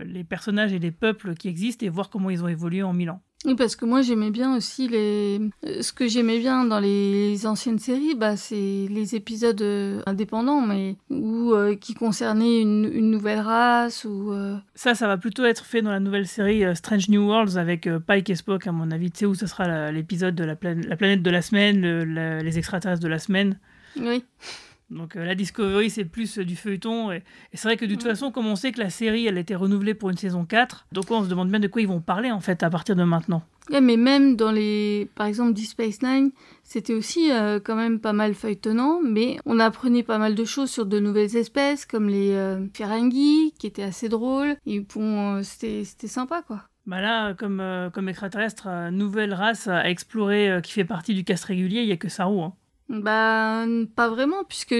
[0.05, 3.11] les personnages et les peuples qui existent et voir comment ils ont évolué en mille
[3.11, 3.21] ans.
[3.45, 5.39] Oui, parce que moi j'aimais bien aussi les.
[5.65, 9.61] Euh, ce que j'aimais bien dans les anciennes séries, bah, c'est les épisodes
[10.05, 14.33] indépendants, mais ou qui concernaient une, nouvelle race ou.
[14.75, 18.29] Ça, ça va plutôt être fait dans la nouvelle série Strange New Worlds avec Pike
[18.29, 19.11] et Spock, à mon avis.
[19.11, 21.81] Tu sais où ce sera l'épisode de la, la, planète de la semaine,
[22.39, 23.59] les extraterrestres de la semaine.
[23.97, 24.23] Oui.
[24.93, 27.11] Donc euh, la Discovery, c'est plus euh, du feuilleton.
[27.11, 27.23] Et,
[27.53, 29.55] c'est vrai que de toute façon, comme on sait que la série, elle a été
[29.55, 32.31] renouvelée pour une saison 4, donc on se demande bien de quoi ils vont parler
[32.31, 33.43] en fait à partir de maintenant.
[33.69, 35.09] mais même dans les...
[35.15, 36.31] Par exemple, Deep Space Nine,
[36.63, 40.69] c'était aussi euh, quand même pas mal feuilletonnant, mais on apprenait pas mal de choses
[40.69, 42.33] sur de nouvelles espèces, comme les
[42.73, 44.55] Ferengi, qui étaient assez drôles.
[44.65, 46.63] Et bon, c'était sympa, quoi.
[46.85, 47.63] Bah là, comme,
[47.93, 51.97] comme extraterrestre, nouvelle race à explorer qui fait partie du cast régulier, il n'y a
[51.97, 52.41] que Saru.
[52.41, 52.53] Hein.
[52.89, 53.65] Bah,
[53.95, 54.75] pas vraiment, puisque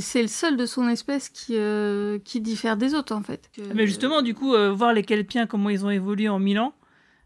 [0.00, 3.50] c'est le seul de son espèce qui, euh, qui diffère des autres, en fait.
[3.74, 6.74] Mais justement, du coup, euh, voir les Kelpiens, comment ils ont évolué en mille ans,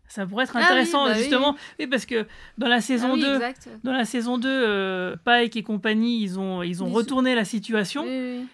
[0.09, 1.57] ça pourrait être ah intéressant, bah justement.
[1.79, 1.87] Oui.
[1.87, 2.27] parce que
[2.59, 3.53] dans la saison 2, ah
[3.85, 8.05] dans la saison 2 euh, Pike et compagnie, ils ont, ils ont retourné la situation.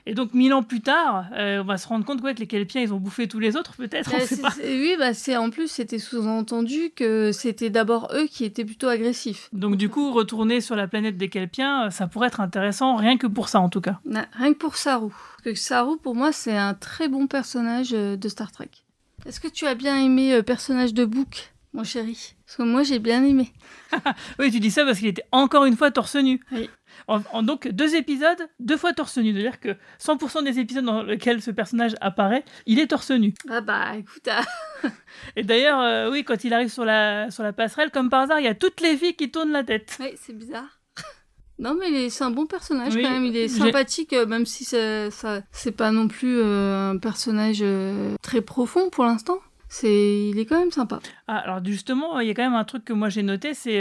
[0.07, 2.81] Et donc, mille ans plus tard, euh, on va se rendre compte que les Kelpiens,
[2.81, 4.11] ils ont bouffé tous les autres, peut-être,
[4.43, 4.49] bah.
[4.65, 9.49] Oui, bah, c'est, en plus, c'était sous-entendu que c'était d'abord eux qui étaient plutôt agressifs.
[9.53, 13.27] Donc, du coup, retourner sur la planète des Kelpiens, ça pourrait être intéressant, rien que
[13.27, 14.01] pour ça, en tout cas.
[14.33, 15.11] rien que pour Saru.
[15.11, 18.71] Parce que Saru, pour moi, c'est un très bon personnage euh, de Star Trek.
[19.25, 22.35] Est-ce que tu as bien aimé le euh, personnage de Book, mon chéri?
[22.45, 23.53] Parce que moi, j'ai bien aimé.
[24.41, 26.41] oui, tu dis ça parce qu'il était encore une fois torse nu.
[26.51, 26.68] Oui.
[27.07, 29.33] En, donc, deux épisodes, deux fois torse nu.
[29.33, 33.33] C'est-à-dire que 100% des épisodes dans lesquels ce personnage apparaît, il est torse nu.
[33.49, 34.29] Ah bah, écoute.
[34.29, 34.43] Ah.
[35.37, 38.41] Et d'ailleurs, euh, oui, quand il arrive sur la, sur la passerelle, comme par hasard,
[38.41, 39.97] il y a toutes les filles qui tournent la tête.
[40.01, 40.82] Oui, c'est bizarre.
[41.63, 43.25] Non, mais c'est un bon personnage quand même.
[43.25, 45.11] Il est sympathique, euh, même si ça,
[45.53, 49.39] c'est pas non plus euh, un personnage euh, très profond pour l'instant.
[49.69, 50.99] C'est, il est quand même sympa.
[51.29, 53.81] Ah, alors justement, il y a quand même un truc que moi j'ai noté, c'est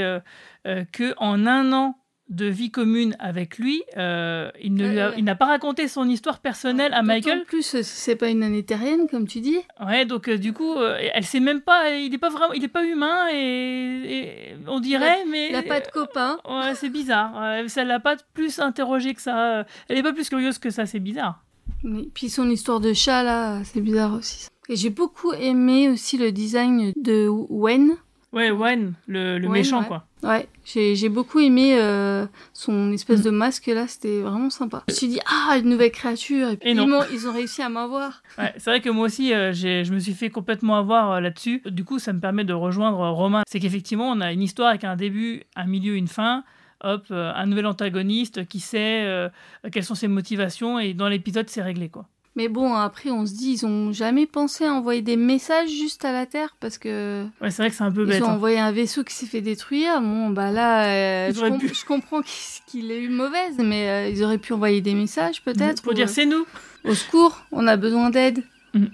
[0.64, 1.98] que en un an
[2.32, 7.42] de vie commune avec lui, euh, il n'a pas raconté son histoire personnelle à Michael.
[7.42, 9.58] En plus, c'est pas une année terrienne, comme tu dis.
[9.86, 12.64] Ouais, donc euh, du coup, euh, elle sait même pas, il est pas vraiment, il
[12.64, 16.40] est pas humain et, on dirait, mais il a pas de copain.
[16.52, 17.34] Ouais, c'est bizarre.
[17.68, 19.66] ça l'a pas plus interrogé que ça.
[19.88, 21.44] Elle est pas plus curieuse que ça, c'est bizarre.
[21.84, 24.48] Mais puis son histoire de chat là, c'est bizarre aussi.
[24.70, 27.98] Et j'ai beaucoup aimé aussi le design de Wen.
[28.34, 30.06] Ouais, Wen, le, méchant, quoi.
[30.24, 33.24] Ouais, j'ai beaucoup aimé euh, son espèce mm.
[33.24, 34.84] de masque là, c'était vraiment sympa.
[34.88, 37.62] Je me suis dit, ah, une nouvelle créature, et, puis Ils, ont, ils, ont, réussi
[37.62, 38.24] à m'avoir.
[38.38, 41.62] Ouais, c'est vrai que moi aussi, euh, je me suis fait complètement avoir euh, là-dessus.
[41.66, 43.44] Du coup, ça me permet de rejoindre Romain.
[43.48, 46.44] C'est qu'effectivement, on a une histoire avec un début, un milieu, une fin.
[46.84, 49.30] Hop, un nouvel antagoniste qui sait
[49.72, 52.08] quelles sont ses motivations, et dans l'épisode, c'est réglé, quoi.
[52.38, 56.06] Mais bon, après, on se dit, ils ont jamais pensé à envoyer des messages juste
[56.06, 57.26] à la Terre parce que.
[57.42, 58.20] Ouais, c'est vrai que c'est un peu bête.
[58.20, 58.36] Ils ont hein.
[58.36, 60.02] envoyé un vaisseau qui s'est fait détruire.
[60.02, 62.22] Bon, bah là, euh, je, comprends
[62.68, 65.84] qu'il ait eu mauvaise, mais euh, ils auraient pu envoyer des messages peut-être.
[65.84, 66.46] Pour dire, c'est nous.
[66.86, 68.44] Au secours, on a besoin d'aide.
[68.74, 68.86] Mm.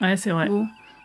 [0.00, 0.48] Ouais, c'est vrai.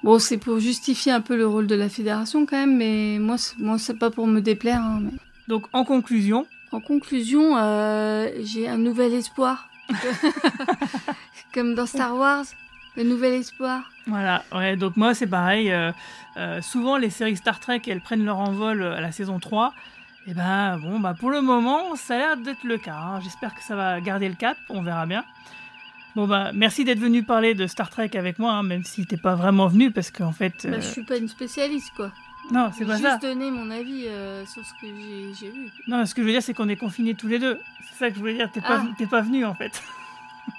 [0.03, 3.35] Bon, c'est pour justifier un peu le rôle de la fédération quand même, mais moi,
[3.57, 4.81] moi c'est pas pour me déplaire.
[4.81, 5.03] Hein,
[5.47, 6.45] Donc, en conclusion.
[6.71, 9.68] En conclusion, euh, j'ai un nouvel espoir.
[11.53, 12.45] Comme dans Star Wars,
[12.95, 13.91] le nouvel espoir.
[14.07, 15.71] Voilà, ouais, donc moi c'est pareil.
[15.71, 15.91] Euh,
[16.37, 19.73] euh, souvent les séries Star Trek, elles prennent leur envol à la saison 3.
[20.27, 22.97] Et ben bon, bah pour le moment, ça a l'air d'être le cas.
[22.97, 23.19] Hein.
[23.21, 25.23] J'espère que ça va garder le cap, on verra bien.
[26.15, 29.17] Bon bah merci d'être venu parler de Star Trek avec moi, hein, même si t'es
[29.17, 30.67] pas vraiment venu parce qu'en fait.
[30.69, 32.11] Bah, je suis pas une spécialiste quoi.
[32.51, 33.11] Non, c'est pas ça.
[33.11, 34.87] Juste donner mon avis euh, sur ce que
[35.39, 35.69] j'ai vu.
[35.87, 37.59] Non, ce que je veux dire, c'est qu'on est confinés tous les deux.
[37.89, 38.51] C'est ça que je voulais dire.
[38.51, 39.05] T'es pas, ah.
[39.09, 39.81] pas venu en fait.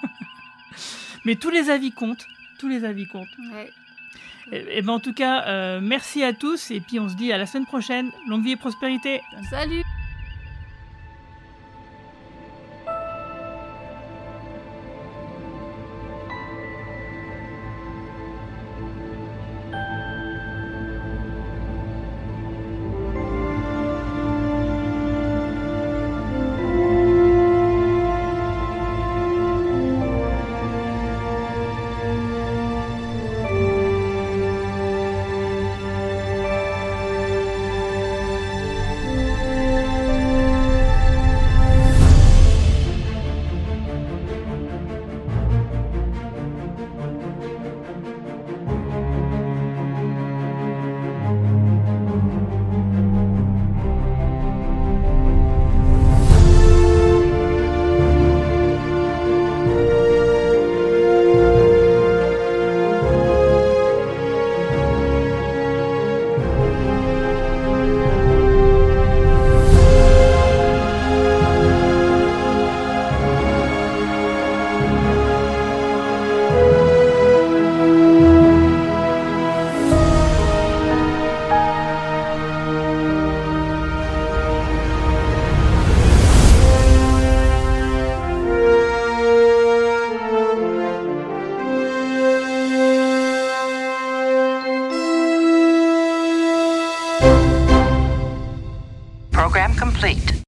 [1.25, 2.25] Mais tous les avis comptent.
[2.59, 3.37] Tous les avis comptent.
[3.53, 3.71] Ouais.
[4.51, 6.71] Et, et ben en tout cas, euh, merci à tous.
[6.71, 8.11] Et puis on se dit à la semaine prochaine.
[8.27, 9.21] Longue vie et prospérité.
[9.49, 9.83] Salut.